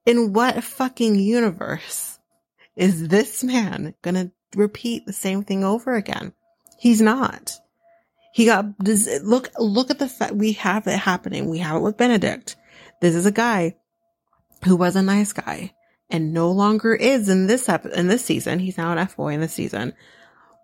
In 0.05 0.33
what 0.33 0.63
fucking 0.63 1.15
universe 1.15 2.19
is 2.75 3.07
this 3.07 3.43
man 3.43 3.93
gonna 4.01 4.31
repeat 4.55 5.05
the 5.05 5.13
same 5.13 5.43
thing 5.43 5.63
over 5.63 5.95
again? 5.95 6.33
He's 6.79 7.01
not. 7.01 7.53
He 8.33 8.45
got. 8.45 8.65
Look, 9.23 9.49
look 9.59 9.91
at 9.91 9.99
the 9.99 10.07
fact 10.07 10.33
we 10.33 10.53
have 10.53 10.87
it 10.87 10.97
happening. 10.97 11.49
We 11.49 11.59
have 11.59 11.75
it 11.75 11.81
with 11.81 11.97
Benedict. 11.97 12.55
This 12.99 13.15
is 13.15 13.25
a 13.25 13.31
guy 13.31 13.75
who 14.65 14.75
was 14.75 14.95
a 14.95 15.01
nice 15.01 15.33
guy 15.33 15.73
and 16.09 16.33
no 16.33 16.51
longer 16.51 16.93
is 16.93 17.29
in 17.29 17.47
this 17.47 17.69
ep- 17.69 17.85
in 17.85 18.07
this 18.07 18.25
season. 18.25 18.59
He's 18.59 18.77
now 18.77 18.91
an 18.91 18.97
F 18.97 19.15
boy 19.15 19.33
in 19.33 19.41
this 19.41 19.53
season. 19.53 19.93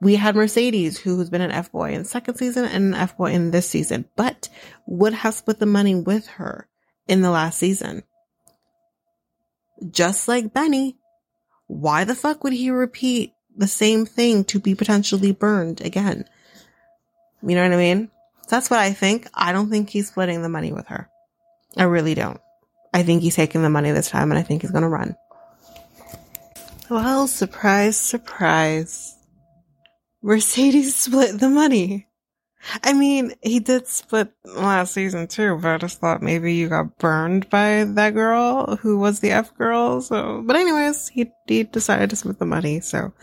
We 0.01 0.15
had 0.15 0.35
Mercedes, 0.35 0.99
who's 0.99 1.29
been 1.29 1.41
an 1.41 1.51
F 1.51 1.71
boy 1.71 1.93
in 1.93 2.03
second 2.03 2.35
season 2.35 2.65
and 2.65 2.93
an 2.93 2.93
F 2.93 3.17
boy 3.17 3.31
in 3.31 3.51
this 3.51 3.69
season, 3.69 4.05
but 4.15 4.49
would 4.85 5.13
have 5.13 5.33
split 5.33 5.59
the 5.59 5.65
money 5.65 5.95
with 5.95 6.27
her 6.27 6.67
in 7.07 7.21
the 7.21 7.31
last 7.31 7.57
season. 7.59 8.03
Just 9.89 10.27
like 10.27 10.53
Benny, 10.53 10.97
why 11.67 12.03
the 12.03 12.15
fuck 12.15 12.43
would 12.43 12.53
he 12.53 12.69
repeat 12.69 13.33
the 13.55 13.67
same 13.67 14.05
thing 14.05 14.43
to 14.45 14.59
be 14.59 14.75
potentially 14.75 15.31
burned 15.31 15.81
again? 15.81 16.25
You 17.41 17.55
know 17.55 17.63
what 17.63 17.73
I 17.73 17.77
mean? 17.77 18.09
That's 18.49 18.69
what 18.69 18.79
I 18.79 18.91
think. 18.93 19.27
I 19.33 19.51
don't 19.51 19.69
think 19.69 19.89
he's 19.89 20.07
splitting 20.07 20.41
the 20.41 20.49
money 20.49 20.73
with 20.73 20.87
her. 20.87 21.09
I 21.77 21.83
really 21.83 22.15
don't. 22.15 22.39
I 22.93 23.03
think 23.03 23.21
he's 23.21 23.35
taking 23.35 23.61
the 23.61 23.69
money 23.69 23.91
this 23.91 24.09
time 24.09 24.31
and 24.31 24.39
I 24.39 24.43
think 24.43 24.61
he's 24.61 24.71
going 24.71 24.83
to 24.83 24.89
run. 24.89 25.15
Well, 26.89 27.27
surprise, 27.27 27.97
surprise. 27.97 29.17
Mercedes 30.21 30.95
split 30.95 31.39
the 31.39 31.49
money. 31.49 32.07
I 32.83 32.93
mean, 32.93 33.33
he 33.43 33.59
did 33.59 33.87
split 33.87 34.31
last 34.43 34.93
season 34.93 35.27
too, 35.27 35.57
but 35.61 35.71
I 35.71 35.77
just 35.77 35.99
thought 35.99 36.21
maybe 36.21 36.53
you 36.53 36.69
got 36.69 36.97
burned 36.97 37.49
by 37.49 37.83
that 37.83 38.13
girl 38.13 38.77
who 38.77 38.97
was 38.97 39.19
the 39.19 39.31
F 39.31 39.55
girl. 39.55 40.01
So, 40.01 40.41
but 40.45 40.55
anyways, 40.55 41.09
he, 41.09 41.31
he 41.47 41.63
decided 41.63 42.09
to 42.09 42.15
split 42.15 42.39
the 42.39 42.45
money. 42.45 42.79
So 42.79 43.13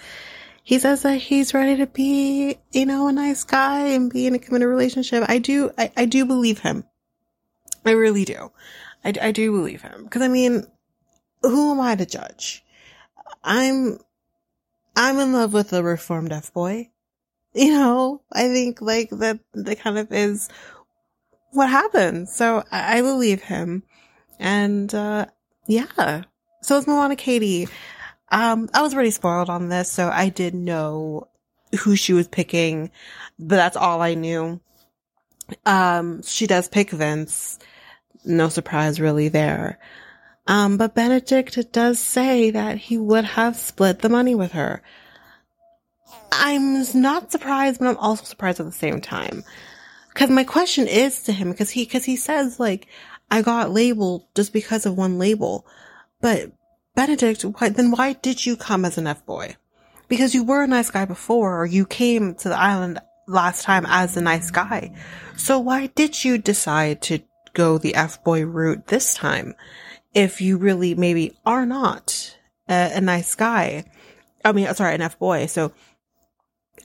he 0.63 0.79
says 0.79 1.03
that 1.03 1.17
he's 1.17 1.55
ready 1.55 1.77
to 1.77 1.87
be, 1.87 2.59
you 2.73 2.87
know, 2.87 3.09
a 3.09 3.13
nice 3.13 3.43
guy 3.43 3.89
and 3.89 4.13
be 4.13 4.27
in 4.27 4.35
a 4.35 4.39
committed 4.39 4.69
relationship. 4.69 5.25
I 5.29 5.39
do, 5.39 5.71
I, 5.77 5.91
I 5.97 6.05
do 6.05 6.25
believe 6.25 6.61
him. 6.61 6.85
I 7.85 7.93
really 7.93 8.25
do. 8.25 8.53
I, 9.05 9.13
I 9.21 9.33
do 9.33 9.51
believe 9.53 9.83
him. 9.83 10.09
Cause 10.09 10.23
I 10.23 10.29
mean, 10.29 10.67
who 11.43 11.73
am 11.73 11.81
I 11.81 11.97
to 11.97 12.07
judge? 12.07 12.65
I'm, 13.43 13.99
I'm 14.97 15.19
in 15.19 15.33
love 15.33 15.53
with 15.53 15.73
a 15.73 15.83
reformed 15.83 16.33
F 16.33 16.53
boy. 16.53 16.89
You 17.55 17.73
know, 17.73 18.23
I 18.33 18.49
think 18.49 18.81
like 18.81 19.11
that, 19.11 19.39
that 19.53 19.79
kind 19.81 19.99
of 19.99 20.11
is 20.11 20.49
what 21.51 21.69
happened. 21.69 22.31
So 22.31 22.65
I, 22.73 22.97
I 22.97 23.03
believe 23.03 23.43
him. 23.43 23.83
And, 24.39 24.95
uh, 24.95 25.27
yeah. 25.67 26.23
So 26.63 26.83
on 26.89 27.11
to 27.11 27.17
Katie. 27.17 27.69
Um, 28.31 28.71
I 28.73 28.81
was 28.81 28.95
already 28.95 29.11
spoiled 29.11 29.51
on 29.51 29.69
this, 29.69 29.93
so 29.93 30.09
I 30.09 30.31
did 30.31 30.55
know 30.55 31.29
who 31.81 31.97
she 31.97 32.15
was 32.15 32.29
picking, 32.29 32.91
but 33.39 33.57
that's 33.57 33.77
all 33.77 34.01
I 34.01 34.15
knew. 34.15 34.61
Um, 35.67 36.23
she 36.23 36.47
does 36.47 36.69
pick 36.69 36.91
Vince. 36.91 37.59
No 38.25 38.49
surprise 38.49 39.01
really 39.01 39.29
there. 39.29 39.79
Um, 40.47 40.77
but 40.77 40.95
Benedict 40.95 41.73
does 41.73 41.99
say 41.99 42.51
that 42.51 42.79
he 42.79 42.99
would 42.99 43.25
have 43.25 43.57
split 43.57 44.01
the 44.01 44.09
money 44.09 44.35
with 44.35 44.53
her. 44.53 44.83
I'm 46.33 46.85
not 47.01 47.31
surprised, 47.31 47.79
but 47.79 47.89
I'm 47.89 47.97
also 47.99 48.25
surprised 48.25 48.59
at 48.61 48.67
the 48.67 48.73
same 48.73 49.01
time. 49.01 49.45
Cause 50.15 50.31
my 50.31 50.45
question 50.45 50.89
is 50.89 51.23
to 51.25 51.33
him, 51.33 51.55
cause 51.55 51.71
he, 51.71 51.87
cause 51.87 52.05
he 52.05 52.17
says 52.17 52.61
like, 52.61 52.87
I 53.31 53.43
got 53.43 53.71
labeled 53.71 54.27
just 54.35 54.53
because 54.53 54.85
of 54.85 54.97
one 54.97 55.19
label. 55.19 55.67
But 56.21 56.53
Benedict, 56.95 57.43
why, 57.43 57.71
then 57.71 57.91
why 57.91 58.13
did 58.15 58.45
you 58.45 58.57
come 58.57 58.85
as 58.85 58.99
an 58.99 59.07
F-boy? 59.07 59.57
Because 60.09 60.35
you 60.35 60.45
were 60.45 60.63
a 60.63 60.67
nice 60.67 60.91
guy 60.91 61.07
before, 61.07 61.63
or 61.63 61.65
you 61.65 61.87
came 61.87 62.35
to 62.35 62.49
the 62.51 62.59
island 62.59 62.99
last 63.27 63.63
time 63.63 63.87
as 63.87 64.17
a 64.17 64.21
nice 64.21 64.51
guy. 64.51 64.93
So 65.37 65.59
why 65.59 65.87
did 65.87 66.23
you 66.25 66.37
decide 66.37 67.01
to 67.03 67.21
go 67.53 67.79
the 67.79 67.95
F-boy 67.95 68.45
route 68.45 68.87
this 68.87 69.15
time? 69.15 69.55
if 70.15 70.41
you 70.41 70.59
really 70.59 70.95
maybe 70.95 71.37
are 71.45 71.67
not 71.67 72.37
a, 72.69 72.93
a 72.97 73.01
nice 73.01 73.35
guy. 73.35 73.85
I 74.45 74.53
mean, 74.53 74.73
sorry, 74.75 74.95
an 74.95 75.03
F 75.03 75.19
boy. 75.19 75.47
So 75.47 75.73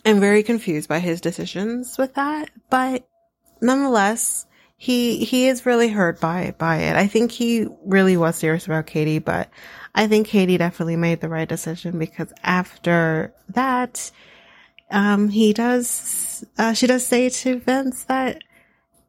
I'm 0.06 0.20
very 0.20 0.44
confused 0.44 0.88
by 0.88 1.00
his 1.00 1.22
decisions 1.22 1.98
with 1.98 2.14
that, 2.16 2.50
but 2.70 3.08
nonetheless, 3.62 4.46
he, 4.78 5.26
he 5.26 5.48
is 5.48 5.66
really 5.66 5.90
hurt 5.90 6.20
by, 6.20 6.54
by 6.58 6.78
it. 6.78 6.96
I 6.96 7.08
think 7.08 7.32
he 7.32 7.68
really 7.84 8.16
was 8.16 8.36
serious 8.36 8.68
about 8.68 8.86
Katie, 8.86 9.20
but 9.20 9.50
I 9.96 10.08
think 10.08 10.28
Katie 10.28 10.58
definitely 10.58 10.98
made 10.98 11.20
the 11.20 11.30
right 11.30 11.50
decision 11.50 11.98
because 11.98 12.32
after 12.44 13.34
that, 13.50 14.12
um, 14.92 15.30
he 15.30 15.52
does, 15.52 16.46
uh, 16.60 16.74
she 16.74 16.86
does 16.86 17.06
say 17.06 17.30
to 17.30 17.60
Vince 17.60 18.04
that 18.04 18.44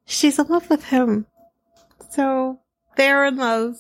she's 0.07 0.38
in 0.38 0.47
love 0.47 0.68
with 0.71 0.85
him. 0.85 1.27
So 2.11 2.61
they're 2.97 3.27
in 3.27 3.37
love. 3.37 3.77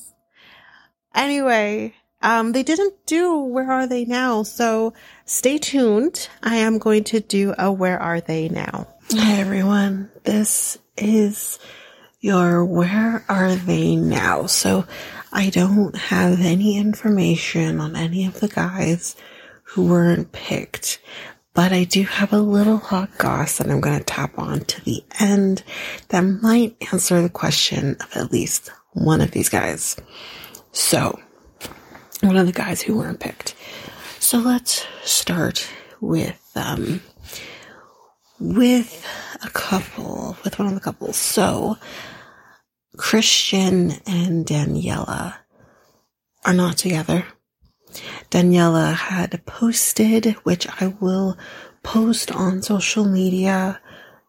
Anyway, 1.14 1.94
um, 2.22 2.52
they 2.52 2.62
didn't 2.62 3.06
do 3.06 3.38
Where 3.38 3.70
Are 3.70 3.86
They 3.86 4.04
Now? 4.04 4.42
So 4.42 4.92
stay 5.24 5.58
tuned. 5.58 6.28
I 6.42 6.56
am 6.56 6.78
going 6.78 7.04
to 7.04 7.20
do 7.20 7.54
a 7.58 7.72
Where 7.72 7.98
Are 8.00 8.20
They 8.20 8.48
Now? 8.48 8.88
Hi 9.12 9.40
everyone. 9.40 10.10
This 10.24 10.78
is 10.96 11.58
your 12.20 12.64
Where 12.64 13.24
Are 13.28 13.54
They 13.54 13.96
Now? 13.96 14.46
So 14.46 14.84
I 15.32 15.50
don't 15.50 15.96
have 15.96 16.40
any 16.40 16.76
information 16.76 17.80
on 17.80 17.96
any 17.96 18.26
of 18.26 18.40
the 18.40 18.48
guys 18.48 19.16
who 19.62 19.86
weren't 19.86 20.32
picked, 20.32 21.00
but 21.58 21.72
I 21.72 21.82
do 21.82 22.04
have 22.04 22.32
a 22.32 22.38
little 22.38 22.76
hot 22.76 23.18
goss 23.18 23.58
that 23.58 23.68
I'm 23.68 23.80
going 23.80 23.98
to 23.98 24.04
tap 24.04 24.38
on 24.38 24.60
to 24.60 24.84
the 24.84 25.02
end 25.18 25.64
that 26.10 26.20
might 26.20 26.76
answer 26.92 27.20
the 27.20 27.28
question 27.28 27.96
of 27.98 28.16
at 28.16 28.30
least 28.30 28.70
one 28.92 29.20
of 29.20 29.32
these 29.32 29.48
guys. 29.48 29.96
So, 30.70 31.18
one 32.20 32.36
of 32.36 32.46
the 32.46 32.52
guys 32.52 32.80
who 32.80 32.96
weren't 32.96 33.18
picked. 33.18 33.56
So 34.20 34.38
let's 34.38 34.86
start 35.02 35.68
with 36.00 36.40
um 36.54 37.00
with 38.38 39.04
a 39.44 39.50
couple, 39.50 40.36
with 40.44 40.60
one 40.60 40.68
of 40.68 40.74
the 40.74 40.80
couples. 40.80 41.16
So 41.16 41.76
Christian 42.96 43.94
and 44.06 44.46
Daniella 44.46 45.40
are 46.44 46.54
not 46.54 46.78
together. 46.78 47.24
Daniella 48.30 48.92
had 48.92 49.44
posted, 49.46 50.26
which 50.44 50.66
I 50.80 50.88
will 51.00 51.38
post 51.82 52.30
on 52.30 52.62
social 52.62 53.04
media 53.04 53.80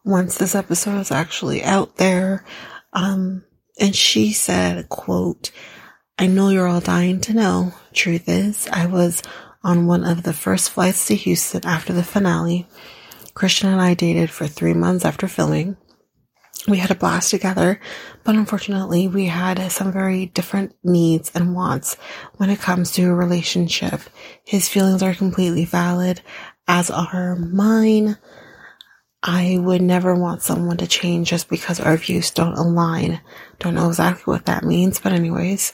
once 0.04 0.38
this 0.38 0.54
episode 0.54 0.98
is 1.00 1.10
actually 1.10 1.62
out 1.62 1.96
there. 1.96 2.44
Um, 2.92 3.44
and 3.78 3.94
she 3.94 4.32
said, 4.32 4.88
quote, 4.88 5.50
I 6.18 6.26
know 6.26 6.48
you're 6.48 6.68
all 6.68 6.80
dying 6.80 7.20
to 7.22 7.34
know. 7.34 7.74
Truth 7.92 8.28
is, 8.28 8.68
I 8.68 8.86
was 8.86 9.22
on 9.62 9.86
one 9.86 10.04
of 10.04 10.22
the 10.22 10.32
first 10.32 10.70
flights 10.70 11.06
to 11.06 11.14
Houston 11.14 11.64
after 11.66 11.92
the 11.92 12.02
finale. 12.02 12.66
Christian 13.34 13.70
and 13.70 13.80
I 13.80 13.94
dated 13.94 14.30
for 14.30 14.46
three 14.46 14.74
months 14.74 15.04
after 15.04 15.28
filming. 15.28 15.76
We 16.68 16.78
had 16.78 16.90
a 16.90 16.94
blast 16.94 17.30
together, 17.30 17.80
but 18.22 18.34
unfortunately 18.34 19.08
we 19.08 19.26
had 19.26 19.72
some 19.72 19.92
very 19.92 20.26
different 20.26 20.74
needs 20.84 21.30
and 21.34 21.54
wants 21.54 21.96
when 22.36 22.50
it 22.50 22.60
comes 22.60 22.92
to 22.92 23.08
a 23.08 23.14
relationship. 23.14 24.00
His 24.44 24.68
feelings 24.68 25.02
are 25.02 25.14
completely 25.14 25.64
valid, 25.64 26.20
as 26.68 26.90
are 26.90 27.36
mine. 27.36 28.18
I 29.22 29.58
would 29.58 29.82
never 29.82 30.14
want 30.14 30.42
someone 30.42 30.76
to 30.78 30.86
change 30.86 31.28
just 31.28 31.48
because 31.48 31.80
our 31.80 31.96
views 31.96 32.30
don't 32.30 32.56
align. 32.58 33.20
Don't 33.58 33.74
know 33.74 33.88
exactly 33.88 34.32
what 34.32 34.46
that 34.46 34.64
means, 34.64 34.98
but 34.98 35.12
anyways, 35.12 35.72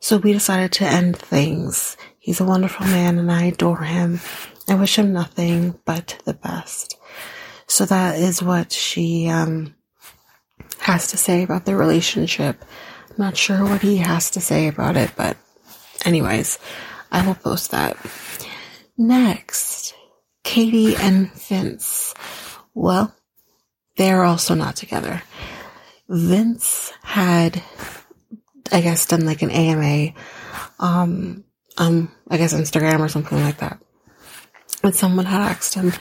so 0.00 0.18
we 0.18 0.32
decided 0.32 0.72
to 0.72 0.86
end 0.86 1.16
things. 1.16 1.96
He's 2.18 2.40
a 2.40 2.44
wonderful 2.44 2.86
man 2.86 3.18
and 3.18 3.32
I 3.32 3.44
adore 3.44 3.82
him. 3.82 4.20
I 4.68 4.74
wish 4.74 4.98
him 4.98 5.12
nothing 5.12 5.78
but 5.86 6.20
the 6.24 6.34
best. 6.34 6.96
So 7.66 7.84
that 7.86 8.18
is 8.18 8.42
what 8.42 8.72
she 8.72 9.28
um, 9.28 9.74
has 10.88 11.08
to 11.08 11.18
say 11.18 11.42
about 11.42 11.66
the 11.66 11.76
relationship. 11.76 12.64
I'm 13.10 13.16
not 13.18 13.36
sure 13.36 13.62
what 13.62 13.82
he 13.82 13.98
has 13.98 14.30
to 14.30 14.40
say 14.40 14.68
about 14.68 14.96
it, 14.96 15.10
but 15.16 15.36
anyways, 16.06 16.58
I 17.12 17.26
will 17.26 17.34
post 17.34 17.72
that. 17.72 17.98
Next, 18.96 19.94
Katie 20.44 20.96
and 20.96 21.30
Vince. 21.34 22.14
Well, 22.72 23.14
they're 23.98 24.24
also 24.24 24.54
not 24.54 24.76
together. 24.76 25.22
Vince 26.08 26.90
had 27.02 27.62
I 28.72 28.80
guess 28.80 29.04
done 29.04 29.26
like 29.26 29.42
an 29.42 29.50
AMA, 29.50 30.14
um, 30.78 31.44
um, 31.76 32.10
I 32.30 32.38
guess 32.38 32.54
Instagram 32.54 33.00
or 33.00 33.08
something 33.08 33.38
like 33.38 33.58
that. 33.58 33.78
And 34.82 34.96
someone 34.96 35.26
had 35.26 35.42
asked 35.42 35.74
him, 35.74 35.92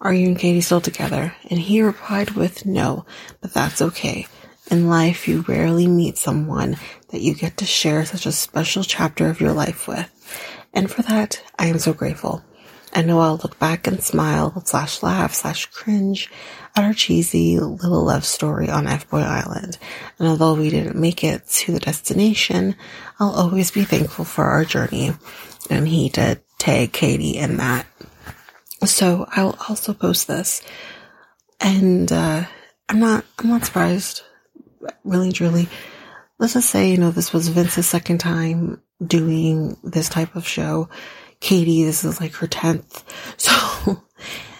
are 0.00 0.14
you 0.14 0.28
and 0.28 0.38
Katie 0.38 0.60
still 0.62 0.80
together? 0.80 1.34
And 1.50 1.58
he 1.58 1.82
replied 1.82 2.30
with 2.30 2.64
no, 2.64 3.04
but 3.40 3.52
that's 3.52 3.82
okay. 3.82 4.26
In 4.70 4.88
life, 4.88 5.28
you 5.28 5.42
rarely 5.48 5.86
meet 5.88 6.16
someone 6.16 6.76
that 7.10 7.20
you 7.20 7.34
get 7.34 7.56
to 7.58 7.66
share 7.66 8.04
such 8.04 8.24
a 8.24 8.32
special 8.32 8.82
chapter 8.84 9.28
of 9.28 9.40
your 9.40 9.52
life 9.52 9.86
with. 9.88 10.08
And 10.72 10.90
for 10.90 11.02
that, 11.02 11.42
I 11.58 11.66
am 11.66 11.78
so 11.78 11.92
grateful. 11.92 12.42
and 12.92 13.06
Noelle 13.06 13.38
looked 13.42 13.58
back 13.58 13.86
and 13.86 14.02
smiled 14.02 14.66
slash 14.66 15.02
laugh 15.02 15.34
slash 15.34 15.66
cringe 15.66 16.30
at 16.74 16.84
our 16.84 16.92
cheesy 16.92 17.58
little 17.58 18.04
love 18.04 18.24
story 18.24 18.68
on 18.68 18.86
F 18.86 19.08
Boy 19.10 19.20
Island. 19.20 19.78
And 20.18 20.28
although 20.28 20.54
we 20.54 20.70
didn't 20.70 20.96
make 20.96 21.22
it 21.22 21.46
to 21.46 21.72
the 21.72 21.80
destination, 21.80 22.74
I'll 23.18 23.30
always 23.34 23.70
be 23.70 23.84
thankful 23.84 24.24
for 24.24 24.44
our 24.44 24.64
journey. 24.64 25.12
And 25.68 25.86
he 25.86 26.08
did 26.08 26.40
tag 26.58 26.92
Katie 26.92 27.36
in 27.36 27.56
that. 27.58 27.86
So 28.84 29.26
I'll 29.30 29.56
also 29.68 29.92
post 29.92 30.28
this. 30.28 30.62
And, 31.60 32.10
uh, 32.10 32.44
I'm 32.88 32.98
not, 32.98 33.24
I'm 33.38 33.48
not 33.48 33.64
surprised. 33.64 34.22
Really, 35.04 35.30
truly. 35.30 35.68
Let's 36.38 36.54
just 36.54 36.70
say, 36.70 36.90
you 36.90 36.96
know, 36.96 37.10
this 37.10 37.32
was 37.32 37.48
Vince's 37.48 37.86
second 37.86 38.18
time 38.18 38.80
doing 39.04 39.76
this 39.84 40.08
type 40.08 40.34
of 40.34 40.46
show. 40.46 40.88
Katie, 41.38 41.84
this 41.84 42.04
is 42.04 42.20
like 42.20 42.34
her 42.34 42.46
10th. 42.46 43.04
So, 43.36 44.02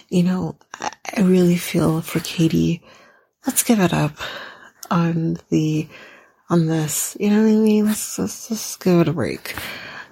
you 0.08 0.22
know, 0.22 0.56
I 0.80 1.20
really 1.20 1.56
feel 1.56 2.00
for 2.00 2.20
Katie. 2.20 2.82
Let's 3.46 3.62
give 3.62 3.80
it 3.80 3.92
up 3.92 4.16
on 4.90 5.38
the, 5.50 5.88
on 6.48 6.66
this. 6.66 7.16
You 7.20 7.30
know 7.30 7.42
what 7.42 7.50
I 7.50 7.56
mean? 7.56 7.86
Let's, 7.86 8.18
let's, 8.18 8.50
let's 8.50 8.76
give 8.76 9.00
it 9.00 9.08
a 9.08 9.12
break. 9.12 9.54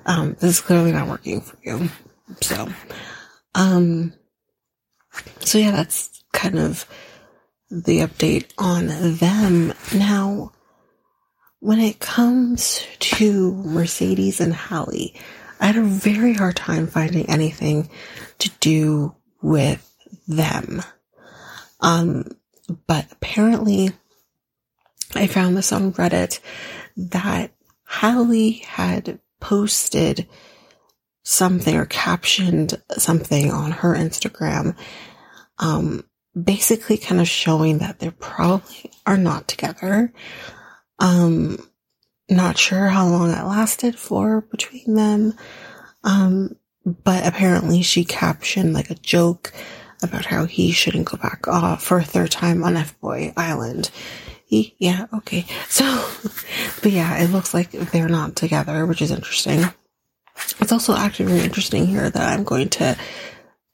Um, 0.07 0.37
this 0.41 0.51
is 0.51 0.61
clearly 0.61 0.93
not 0.93 1.09
working 1.09 1.41
for 1.41 1.57
you. 1.63 1.89
So, 2.41 2.69
um, 3.55 4.13
so 5.41 5.59
yeah, 5.59 5.71
that's 5.71 6.23
kind 6.33 6.59
of 6.59 6.87
the 7.71 7.99
update 7.99 8.53
on 8.59 8.87
them. 9.17 9.75
Now, 9.95 10.53
when 11.61 11.81
it 11.81 11.99
comes 11.99 12.87
to 13.01 13.53
Mercedes 13.55 14.41
and 14.41 14.55
Hali, 14.55 15.15
I 15.61 15.67
had 15.67 15.77
a 15.77 15.83
very 15.83 16.35
hard 16.35 16.57
time 16.57 16.87
finding 16.87 17.29
anything 17.29 17.91
to 18.39 18.51
do 18.61 19.15
with 19.43 19.85
them. 20.29 20.83
Um, 21.81 22.25
but 22.87 23.07
apparently 23.11 23.91
I 25.15 25.27
found 25.27 25.57
this 25.57 25.73
on 25.73 25.93
Reddit 25.93 26.41
that 26.97 27.53
Hali 27.87 28.53
had 28.67 29.19
posted 29.41 30.29
something 31.29 31.77
or 31.77 31.85
captioned 31.85 32.81
something 32.97 33.53
on 33.53 33.71
her 33.71 33.95
Instagram, 33.95 34.75
um, 35.59 36.03
basically 36.43 36.97
kind 36.97 37.21
of 37.21 37.29
showing 37.29 37.79
that 37.79 37.99
they 37.99 38.09
probably 38.09 38.91
are 39.05 39.19
not 39.19 39.47
together. 39.47 40.11
Um, 40.99 41.69
not 42.31 42.57
sure 42.57 42.89
how 42.89 43.07
long 43.07 43.29
that 43.29 43.47
lasted 43.47 43.99
for 43.99 44.41
between 44.41 44.95
them. 44.95 45.35
Um, 46.03 46.57
but 46.87 47.27
apparently 47.27 47.83
she 47.83 48.07
captioned 48.07 48.73
like 48.73 48.89
a 48.89 48.95
joke 48.95 49.53
about 50.03 50.25
how 50.25 50.47
he 50.47 50.73
shouldn't 50.73 51.11
go 51.11 51.19
back 51.19 51.47
off 51.47 51.83
for 51.85 51.99
a 51.99 52.05
third 52.05 52.31
time 52.31 52.65
on 52.65 52.75
F 52.75 52.99
Boy 53.01 53.35
Island. 53.37 53.91
Yeah, 54.49 55.09
okay. 55.13 55.45
So, 55.69 55.85
but 56.83 56.91
yeah, 56.91 57.23
it 57.23 57.29
looks 57.29 57.53
like 57.53 57.73
they're 57.73 58.09
not 58.09 58.35
together, 58.35 58.87
which 58.87 59.03
is 59.03 59.11
interesting. 59.11 59.67
It's 60.61 60.73
also 60.73 60.95
actually 60.95 61.27
really 61.27 61.45
interesting 61.45 61.87
here 61.87 62.09
that 62.09 62.33
I'm 62.33 62.45
going 62.45 62.69
to, 62.71 62.97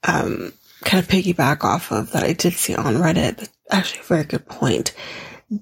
um, 0.03 0.53
kind 0.83 1.03
of 1.03 1.09
piggyback 1.09 1.63
off 1.63 1.91
of 1.91 2.11
that 2.11 2.23
I 2.23 2.33
did 2.33 2.53
see 2.53 2.75
on 2.75 2.95
Reddit. 2.95 3.49
Actually, 3.71 4.01
a 4.01 4.03
very 4.03 4.23
good 4.23 4.47
point 4.47 4.93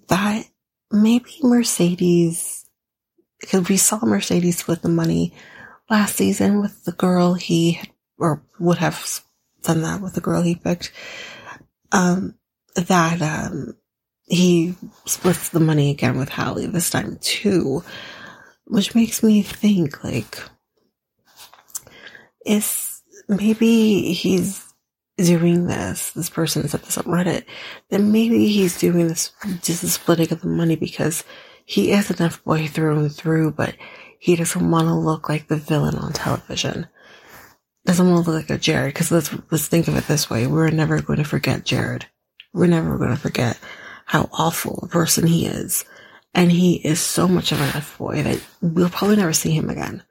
that 0.07 0.45
maybe 0.91 1.31
Mercedes, 1.41 2.65
because 3.39 3.69
we 3.69 3.77
saw 3.77 3.99
Mercedes 4.03 4.67
with 4.67 4.81
the 4.81 4.89
money 4.89 5.33
last 5.89 6.15
season 6.15 6.61
with 6.61 6.83
the 6.85 6.91
girl 6.91 7.33
he 7.33 7.79
or 8.17 8.43
would 8.59 8.77
have 8.77 9.21
done 9.61 9.81
that 9.81 10.01
with 10.01 10.13
the 10.13 10.21
girl 10.21 10.41
he 10.41 10.55
picked. 10.55 10.91
Um, 11.91 12.35
that 12.75 13.21
um, 13.21 13.77
he 14.25 14.75
splits 15.05 15.49
the 15.49 15.59
money 15.59 15.91
again 15.91 16.17
with 16.17 16.29
Hali 16.29 16.65
this 16.65 16.89
time 16.89 17.17
too, 17.21 17.83
which 18.65 18.95
makes 18.95 19.21
me 19.23 19.41
think 19.41 20.03
like, 20.03 20.39
is 22.45 23.01
maybe 23.27 24.13
he's 24.13 24.73
doing 25.17 25.67
this, 25.67 26.11
this 26.11 26.29
person 26.29 26.67
said 26.67 26.81
this 26.81 26.97
on 26.97 27.05
Reddit, 27.05 27.45
then 27.89 28.11
maybe 28.11 28.47
he's 28.47 28.79
doing 28.79 29.07
this, 29.07 29.31
just 29.61 29.81
the 29.81 29.89
splitting 29.89 30.31
of 30.31 30.41
the 30.41 30.47
money 30.47 30.75
because 30.75 31.23
he 31.65 31.91
is 31.91 32.09
an 32.09 32.21
F 32.21 32.43
boy 32.43 32.67
through 32.67 32.99
and 32.99 33.15
through, 33.15 33.51
but 33.51 33.75
he 34.19 34.35
doesn't 34.35 34.71
want 34.71 34.87
to 34.87 34.93
look 34.93 35.29
like 35.29 35.47
the 35.47 35.55
villain 35.55 35.95
on 35.95 36.13
television. 36.13 36.87
Doesn't 37.85 38.09
want 38.09 38.25
to 38.25 38.31
look 38.31 38.49
like 38.49 38.57
a 38.57 38.57
Jared, 38.57 38.93
because 38.93 39.11
let's, 39.11 39.33
let's 39.51 39.67
think 39.67 39.87
of 39.87 39.97
it 39.97 40.07
this 40.07 40.29
way. 40.29 40.47
We're 40.47 40.69
never 40.69 41.01
going 41.01 41.19
to 41.19 41.25
forget 41.25 41.65
Jared. 41.65 42.07
We're 42.53 42.67
never 42.67 42.97
going 42.97 43.11
to 43.11 43.17
forget 43.17 43.59
how 44.05 44.29
awful 44.31 44.79
a 44.83 44.87
person 44.87 45.27
he 45.27 45.45
is. 45.45 45.85
And 46.33 46.51
he 46.51 46.75
is 46.75 46.99
so 46.99 47.27
much 47.27 47.51
of 47.51 47.59
an 47.59 47.75
F 47.75 47.97
boy 47.97 48.23
that 48.23 48.41
we'll 48.61 48.89
probably 48.89 49.17
never 49.17 49.33
see 49.33 49.51
him 49.51 49.69
again. 49.69 50.03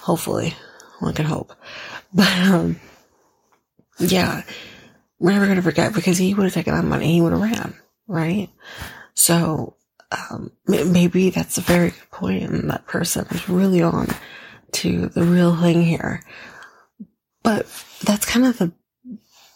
Hopefully. 0.00 0.54
One 1.00 1.14
can 1.14 1.26
hope. 1.26 1.52
But, 2.12 2.32
um, 2.38 2.80
yeah, 3.98 4.42
we're 5.18 5.32
never 5.32 5.46
going 5.46 5.56
to 5.56 5.62
forget 5.62 5.94
because 5.94 6.18
he 6.18 6.34
would 6.34 6.44
have 6.44 6.54
taken 6.54 6.74
that 6.74 6.84
money, 6.84 7.12
he 7.12 7.20
would 7.20 7.32
have 7.32 7.40
ran, 7.40 7.74
right? 8.06 8.48
So, 9.14 9.76
um, 10.12 10.52
maybe 10.66 11.30
that's 11.30 11.58
a 11.58 11.62
very 11.62 11.90
good 11.90 12.10
point, 12.10 12.42
and 12.44 12.70
that 12.70 12.86
person 12.86 13.26
is 13.30 13.48
really 13.48 13.82
on 13.82 14.08
to 14.72 15.06
the 15.08 15.22
real 15.22 15.56
thing 15.56 15.82
here. 15.82 16.22
But 17.42 17.66
that's 18.04 18.26
kind 18.26 18.46
of 18.46 18.58
the 18.58 18.72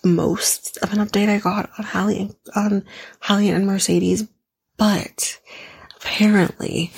most 0.04 0.78
of 0.78 0.92
an 0.92 0.98
update 0.98 1.28
I 1.28 1.38
got 1.38 1.70
on 1.78 1.84
Hali 1.84 2.30
on 2.56 2.84
Hali 3.20 3.50
and 3.50 3.66
Mercedes. 3.66 4.28
But 4.76 5.38
apparently, 5.96 6.92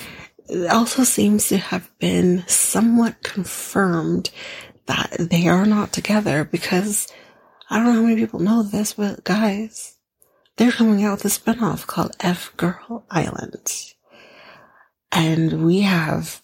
also 0.70 1.04
seems 1.04 1.48
to 1.48 1.58
have 1.58 1.90
been 1.98 2.44
somewhat 2.46 3.22
confirmed 3.22 4.30
that 4.86 5.16
they 5.18 5.48
are 5.48 5.66
not 5.66 5.92
together 5.92 6.44
because 6.44 7.08
I 7.70 7.76
don't 7.76 7.86
know 7.86 7.92
how 7.94 8.02
many 8.02 8.16
people 8.16 8.40
know 8.40 8.62
this, 8.62 8.94
but 8.94 9.24
guys, 9.24 9.96
they're 10.56 10.72
coming 10.72 11.04
out 11.04 11.22
with 11.22 11.24
a 11.24 11.28
spinoff 11.28 11.86
called 11.86 12.16
F 12.20 12.54
Girl 12.56 13.04
Island. 13.10 13.94
And 15.10 15.64
we 15.64 15.80
have 15.80 16.42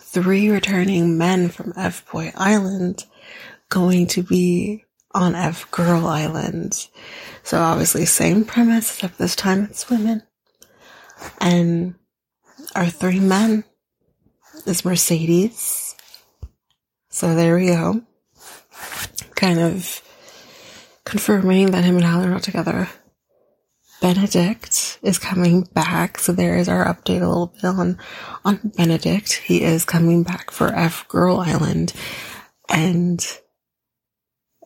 three 0.00 0.50
returning 0.50 1.18
men 1.18 1.48
from 1.48 1.72
F 1.76 2.10
Boy 2.10 2.32
Island 2.36 3.04
going 3.68 4.06
to 4.08 4.22
be 4.22 4.84
on 5.12 5.34
F 5.34 5.70
Girl 5.70 6.06
Island. 6.06 6.88
So 7.42 7.58
obviously 7.58 8.04
same 8.06 8.44
premise, 8.44 8.94
except 8.94 9.18
this 9.18 9.36
time 9.36 9.64
it's 9.64 9.90
women. 9.90 10.22
And 11.40 11.94
our 12.74 12.86
three 12.86 13.20
men 13.20 13.64
is 14.66 14.84
Mercedes. 14.84 15.94
So 17.08 17.34
there 17.34 17.56
we 17.56 17.66
go. 17.66 18.02
Kind 19.34 19.60
of 19.60 20.02
confirming 21.04 21.70
that 21.70 21.84
him 21.84 21.96
and 21.96 22.04
Hali 22.04 22.26
are 22.26 22.30
not 22.30 22.42
together. 22.42 22.88
Benedict 24.00 24.98
is 25.02 25.18
coming 25.18 25.62
back, 25.62 26.18
so 26.18 26.32
there 26.32 26.56
is 26.56 26.68
our 26.68 26.84
update 26.84 27.22
a 27.22 27.28
little 27.28 27.46
bit 27.54 27.64
on 27.64 27.98
on 28.44 28.60
Benedict. 28.76 29.32
He 29.32 29.62
is 29.62 29.84
coming 29.84 30.22
back 30.22 30.50
for 30.50 30.68
F 30.74 31.08
Girl 31.08 31.38
Island, 31.38 31.92
and 32.68 33.24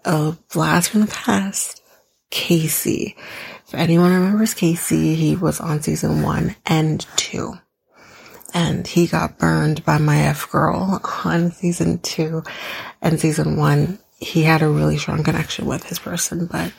a 0.05 0.37
blast 0.53 0.91
from 0.91 1.03
the 1.03 1.07
past. 1.07 1.83
Casey. 2.31 3.17
If 3.67 3.75
anyone 3.75 4.13
remembers 4.13 4.55
Casey, 4.55 5.15
he 5.15 5.37
was 5.37 5.61
on 5.61 5.83
season 5.83 6.23
one 6.23 6.57
and 6.67 7.07
two. 7.17 7.55
And 8.55 8.87
he 8.87 9.07
got 9.07 9.39
burned 9.39 9.85
by 9.85 9.99
my 9.99 10.21
F 10.23 10.51
girl 10.51 11.01
on 11.25 11.53
season 11.53 11.99
two 11.99 12.43
and 13.03 13.21
season 13.21 13.57
one 13.57 13.99
he 14.19 14.43
had 14.43 14.63
a 14.63 14.69
really 14.69 14.99
strong 14.99 15.23
connection 15.23 15.67
with 15.67 15.85
his 15.85 15.99
person, 15.99 16.47
but 16.47 16.73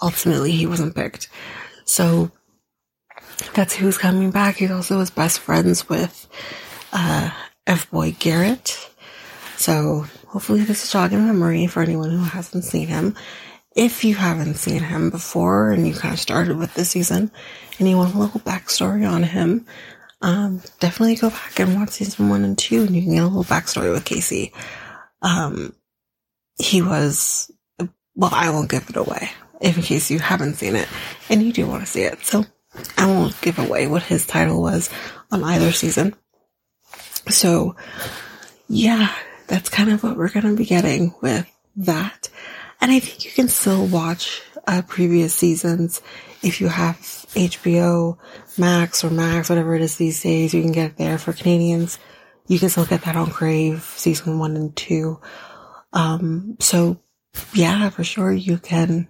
ultimately 0.00 0.52
he 0.52 0.66
wasn't 0.66 0.94
picked. 0.94 1.28
So 1.84 2.30
that's 3.54 3.74
who's 3.74 3.98
coming 3.98 4.30
back. 4.30 4.56
He 4.56 4.68
also 4.68 4.98
was 4.98 5.10
best 5.10 5.40
friends 5.40 5.88
with 5.88 6.28
uh, 6.92 7.30
F 7.66 7.90
Boy 7.90 8.16
Garrett. 8.18 8.90
So 9.56 10.06
hopefully 10.28 10.62
this 10.62 10.84
is 10.84 10.92
jogging 10.92 11.26
memory 11.26 11.66
for 11.66 11.82
anyone 11.82 12.10
who 12.10 12.24
hasn't 12.24 12.64
seen 12.64 12.88
him. 12.88 13.14
If 13.76 14.02
you 14.02 14.14
haven't 14.14 14.54
seen 14.54 14.82
him 14.82 15.10
before 15.10 15.70
and 15.70 15.86
you 15.86 15.94
kind 15.94 16.14
of 16.14 16.20
started 16.20 16.56
with 16.56 16.74
this 16.74 16.90
season 16.90 17.30
and 17.78 17.88
you 17.88 17.96
want 17.96 18.14
a 18.14 18.18
little 18.18 18.40
backstory 18.40 19.08
on 19.08 19.22
him, 19.22 19.66
um, 20.20 20.60
definitely 20.80 21.16
go 21.16 21.30
back 21.30 21.60
and 21.60 21.76
watch 21.76 21.90
season 21.90 22.28
one 22.28 22.44
and 22.44 22.58
two 22.58 22.82
and 22.82 22.94
you 22.94 23.02
can 23.02 23.14
get 23.14 23.22
a 23.22 23.26
little 23.26 23.44
backstory 23.44 23.92
with 23.92 24.04
Casey. 24.04 24.52
Um, 25.22 25.74
he 26.56 26.82
was, 26.82 27.50
well, 28.14 28.30
I 28.32 28.50
won't 28.50 28.70
give 28.70 28.88
it 28.88 28.96
away 28.96 29.30
in 29.60 29.74
case 29.74 30.10
you 30.10 30.18
haven't 30.18 30.54
seen 30.54 30.76
it 30.76 30.88
and 31.28 31.42
you 31.42 31.52
do 31.52 31.66
want 31.66 31.84
to 31.84 31.90
see 31.90 32.02
it. 32.02 32.24
So 32.24 32.44
I 32.96 33.06
won't 33.06 33.40
give 33.40 33.58
away 33.58 33.86
what 33.86 34.02
his 34.02 34.26
title 34.26 34.60
was 34.60 34.90
on 35.30 35.44
either 35.44 35.72
season. 35.72 36.14
So 37.28 37.76
yeah, 38.68 39.12
that's 39.46 39.68
kind 39.68 39.90
of 39.90 40.02
what 40.02 40.16
we're 40.16 40.30
going 40.30 40.46
to 40.46 40.56
be 40.56 40.64
getting 40.64 41.14
with 41.22 41.46
that. 41.76 42.28
And 42.80 42.90
I 42.92 43.00
think 43.00 43.24
you 43.24 43.30
can 43.30 43.48
still 43.48 43.86
watch 43.86 44.42
uh, 44.68 44.82
previous 44.82 45.34
seasons 45.34 46.02
if 46.42 46.60
you 46.60 46.68
have 46.68 46.96
HBO 46.96 48.18
Max 48.58 49.02
or 49.02 49.10
Max, 49.10 49.48
whatever 49.48 49.74
it 49.74 49.80
is 49.80 49.96
these 49.96 50.22
days. 50.22 50.52
You 50.52 50.62
can 50.62 50.72
get 50.72 50.90
it 50.90 50.96
there 50.98 51.18
for 51.18 51.32
Canadians. 51.32 51.98
You 52.46 52.58
can 52.58 52.68
still 52.68 52.84
get 52.84 53.02
that 53.02 53.16
on 53.16 53.30
Crave 53.30 53.82
season 53.96 54.38
one 54.38 54.56
and 54.56 54.76
two. 54.76 55.18
Um, 55.92 56.56
so 56.60 57.00
yeah, 57.54 57.88
for 57.88 58.04
sure 58.04 58.30
you 58.30 58.58
can 58.58 59.08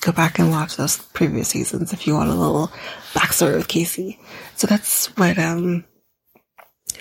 go 0.00 0.12
back 0.12 0.38
and 0.38 0.50
watch 0.50 0.76
those 0.76 0.96
previous 0.96 1.48
seasons 1.48 1.92
if 1.92 2.06
you 2.06 2.14
want 2.14 2.30
a 2.30 2.34
little 2.34 2.68
backstory 3.12 3.56
with 3.56 3.68
Casey. 3.68 4.18
So 4.56 4.66
that's 4.66 5.14
what 5.18 5.38
um 5.38 5.84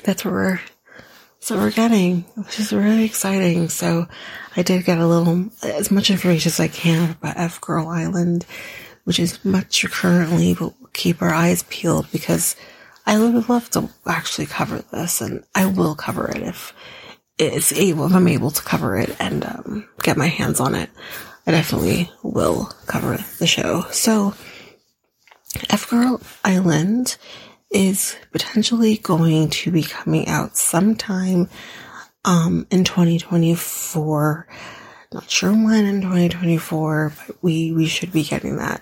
that's 0.04 0.26
what 0.26 0.34
we're 0.34 0.60
so 1.40 1.58
we're 1.58 1.72
getting, 1.72 2.22
which 2.36 2.60
is 2.60 2.74
really 2.74 3.06
exciting. 3.06 3.70
So 3.70 4.08
I 4.56 4.62
did 4.62 4.86
get 4.86 4.98
a 4.98 5.08
little 5.08 5.50
as 5.64 5.90
much 5.90 6.10
information 6.10 6.50
as 6.50 6.60
I 6.60 6.68
can 6.68 7.12
about 7.12 7.38
F 7.38 7.62
Girl 7.62 7.88
Island, 7.88 8.46
which 9.06 9.20
is 9.20 9.44
much 9.46 9.84
currently, 9.90 10.54
but 10.54 10.74
we'll 10.80 10.90
keep 10.94 11.22
our 11.22 11.34
eyes 11.34 11.64
peeled 11.64 12.12
because 12.12 12.56
I 13.06 13.18
would 13.18 13.50
love 13.50 13.70
to 13.72 13.90
actually 14.06 14.46
cover 14.46 14.84
this, 14.92 15.22
and 15.22 15.44
I 15.56 15.66
will 15.66 15.96
cover 15.96 16.30
it 16.30 16.44
if 16.44 16.74
it's 17.40 17.72
able 17.72 18.06
if 18.06 18.14
I'm 18.14 18.28
able 18.28 18.52
to 18.52 18.62
cover 18.62 18.98
it 18.98 19.16
and 19.20 19.46
um, 19.46 19.90
get 20.04 20.18
my 20.18 20.28
hands 20.28 20.60
on 20.60 20.76
it. 20.76 20.90
I 21.48 21.52
definitely 21.52 22.12
will 22.22 22.66
cover 22.86 23.18
the 23.40 23.48
show. 23.48 23.86
So, 23.92 24.36
F 25.70 25.90
Girl 25.90 26.22
Island 26.44 27.18
is 27.72 28.16
potentially 28.32 28.98
going 28.98 29.50
to 29.50 29.72
be 29.72 29.84
coming 29.84 30.28
out 30.28 30.58
sometime 30.58 31.50
um, 32.26 32.68
in 32.72 32.84
2024. 32.84 34.48
Not 35.14 35.30
sure 35.30 35.52
when 35.52 35.86
in 35.86 36.02
2024, 36.02 37.14
but 37.28 37.38
we 37.42 37.72
we 37.72 37.88
should 37.88 38.12
be 38.12 38.24
getting 38.24 38.58
that. 38.58 38.82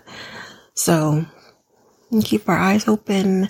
So 0.74 1.26
keep 2.24 2.48
our 2.48 2.58
eyes 2.58 2.88
open 2.88 3.50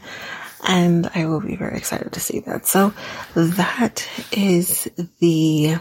and 0.67 1.09
I 1.13 1.25
will 1.25 1.41
be 1.41 1.55
very 1.55 1.77
excited 1.77 2.13
to 2.13 2.19
see 2.19 2.39
that. 2.41 2.65
So 2.65 2.93
that 3.35 4.07
is 4.31 4.89
the 5.19 5.77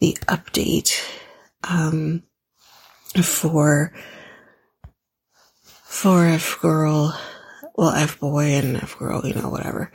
the 0.00 0.16
update 0.26 0.98
um, 1.64 2.22
for 3.22 3.92
for 5.84 6.26
F 6.26 6.58
girl, 6.60 7.18
well 7.76 7.90
F 7.90 8.20
boy 8.20 8.44
and 8.44 8.76
F 8.76 8.98
girl, 8.98 9.26
you 9.26 9.34
know 9.34 9.48
whatever. 9.48 9.92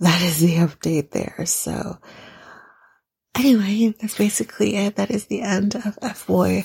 That 0.00 0.22
is 0.22 0.40
the 0.40 0.56
update 0.56 1.10
there. 1.10 1.44
So 1.46 1.98
anyway, 3.34 3.94
that's 4.00 4.16
basically 4.16 4.76
it. 4.76 4.96
That 4.96 5.10
is 5.10 5.26
the 5.26 5.42
end 5.42 5.74
of 5.74 5.98
F 6.02 6.26
boy 6.26 6.64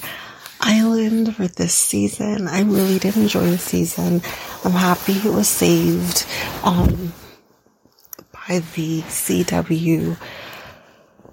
Island 0.60 1.36
for 1.36 1.48
this 1.48 1.74
season. 1.74 2.48
I 2.48 2.62
really 2.62 3.00
did 3.00 3.18
enjoy 3.18 3.50
the 3.50 3.58
season. 3.58 4.22
I'm 4.64 4.72
happy 4.72 5.14
it 5.14 5.26
was 5.34 5.50
saved 5.50 6.26
um, 6.64 7.14
by 8.32 8.60
the 8.76 9.02
CW 9.02 10.18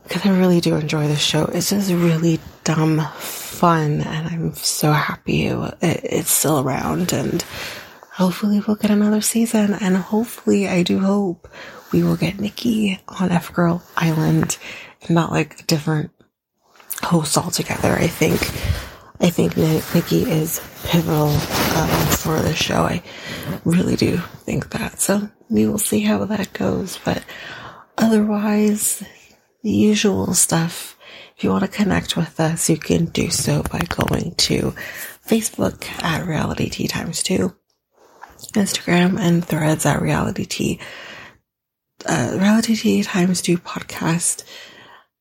because 0.02 0.26
I 0.26 0.36
really 0.36 0.60
do 0.60 0.74
enjoy 0.74 1.06
the 1.06 1.16
show. 1.16 1.44
It's 1.44 1.70
just 1.70 1.92
really 1.92 2.40
dumb 2.64 3.00
fun, 3.00 4.00
and 4.00 4.26
I'm 4.26 4.54
so 4.54 4.90
happy 4.90 5.46
it, 5.46 5.74
it, 5.80 6.00
it's 6.02 6.32
still 6.32 6.58
around. 6.60 7.12
And 7.12 7.44
hopefully, 8.20 8.62
we'll 8.66 8.76
get 8.76 8.90
another 8.90 9.22
season. 9.22 9.74
And 9.74 9.96
hopefully, 9.96 10.68
I 10.68 10.82
do 10.82 11.00
hope 11.00 11.48
we 11.90 12.02
will 12.02 12.16
get 12.16 12.38
Nikki 12.38 13.00
on 13.08 13.30
F 13.30 13.52
Girl 13.52 13.82
Island, 13.96 14.58
and 15.02 15.10
not 15.10 15.32
like 15.32 15.60
a 15.60 15.62
different 15.64 16.10
host 17.02 17.38
altogether. 17.38 17.94
I 17.94 18.06
think 18.06 18.40
I 19.20 19.30
think 19.30 19.56
Nikki 19.56 20.30
is 20.30 20.60
pivotal 20.84 21.28
um, 21.28 22.06
for 22.10 22.40
the 22.40 22.54
show. 22.54 22.82
I 22.82 23.02
really 23.64 23.96
do 23.96 24.18
think 24.44 24.70
that. 24.70 25.00
So 25.00 25.30
we 25.48 25.66
will 25.66 25.78
see 25.78 26.00
how 26.00 26.24
that 26.26 26.52
goes. 26.52 26.98
But 27.02 27.24
otherwise, 27.96 29.02
the 29.62 29.70
usual 29.70 30.34
stuff. 30.34 30.96
If 31.36 31.44
you 31.44 31.50
want 31.50 31.64
to 31.64 31.68
connect 31.68 32.18
with 32.18 32.38
us, 32.38 32.68
you 32.68 32.76
can 32.76 33.06
do 33.06 33.30
so 33.30 33.62
by 33.62 33.78
going 33.88 34.34
to 34.34 34.74
Facebook 35.26 35.88
at 36.02 36.26
Realitea 36.26 36.90
Times 36.90 37.22
2, 37.22 37.54
Instagram 38.52 39.18
and 39.18 39.44
threads 39.44 39.86
at 39.86 40.00
Realitea, 40.00 40.80
uh, 42.06 42.30
Realitea 42.34 43.04
Times 43.04 43.42
2 43.42 43.58
podcast. 43.58 44.44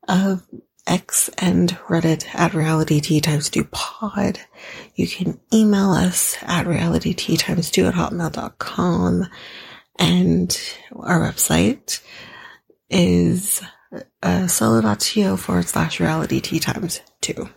of 0.07 0.45
X 0.89 1.29
and 1.37 1.69
Reddit 1.87 2.33
at 2.33 2.51
realitea 2.53 3.21
times 3.21 3.49
two 3.49 3.65
pod. 3.65 4.39
You 4.95 5.07
can 5.07 5.39
email 5.53 5.91
us 5.91 6.35
at 6.41 6.65
reality 6.65 7.13
times 7.13 7.69
two 7.69 7.85
at 7.85 7.93
hotmail.com. 7.93 9.27
And 9.99 10.61
our 10.93 11.19
website 11.19 12.01
is 12.89 13.61
uh, 14.23 14.47
solo.to 14.47 15.37
forward 15.37 15.67
slash 15.67 15.99
realitea 15.99 16.61
times 16.61 17.01
two. 17.21 17.49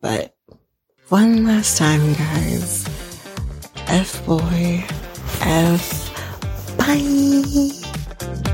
But 0.00 0.36
one 1.08 1.44
last 1.44 1.78
time, 1.78 2.12
guys. 2.14 3.05
F 3.88 4.24
boy, 4.26 4.84
F 5.42 6.10
bye. 6.76 8.45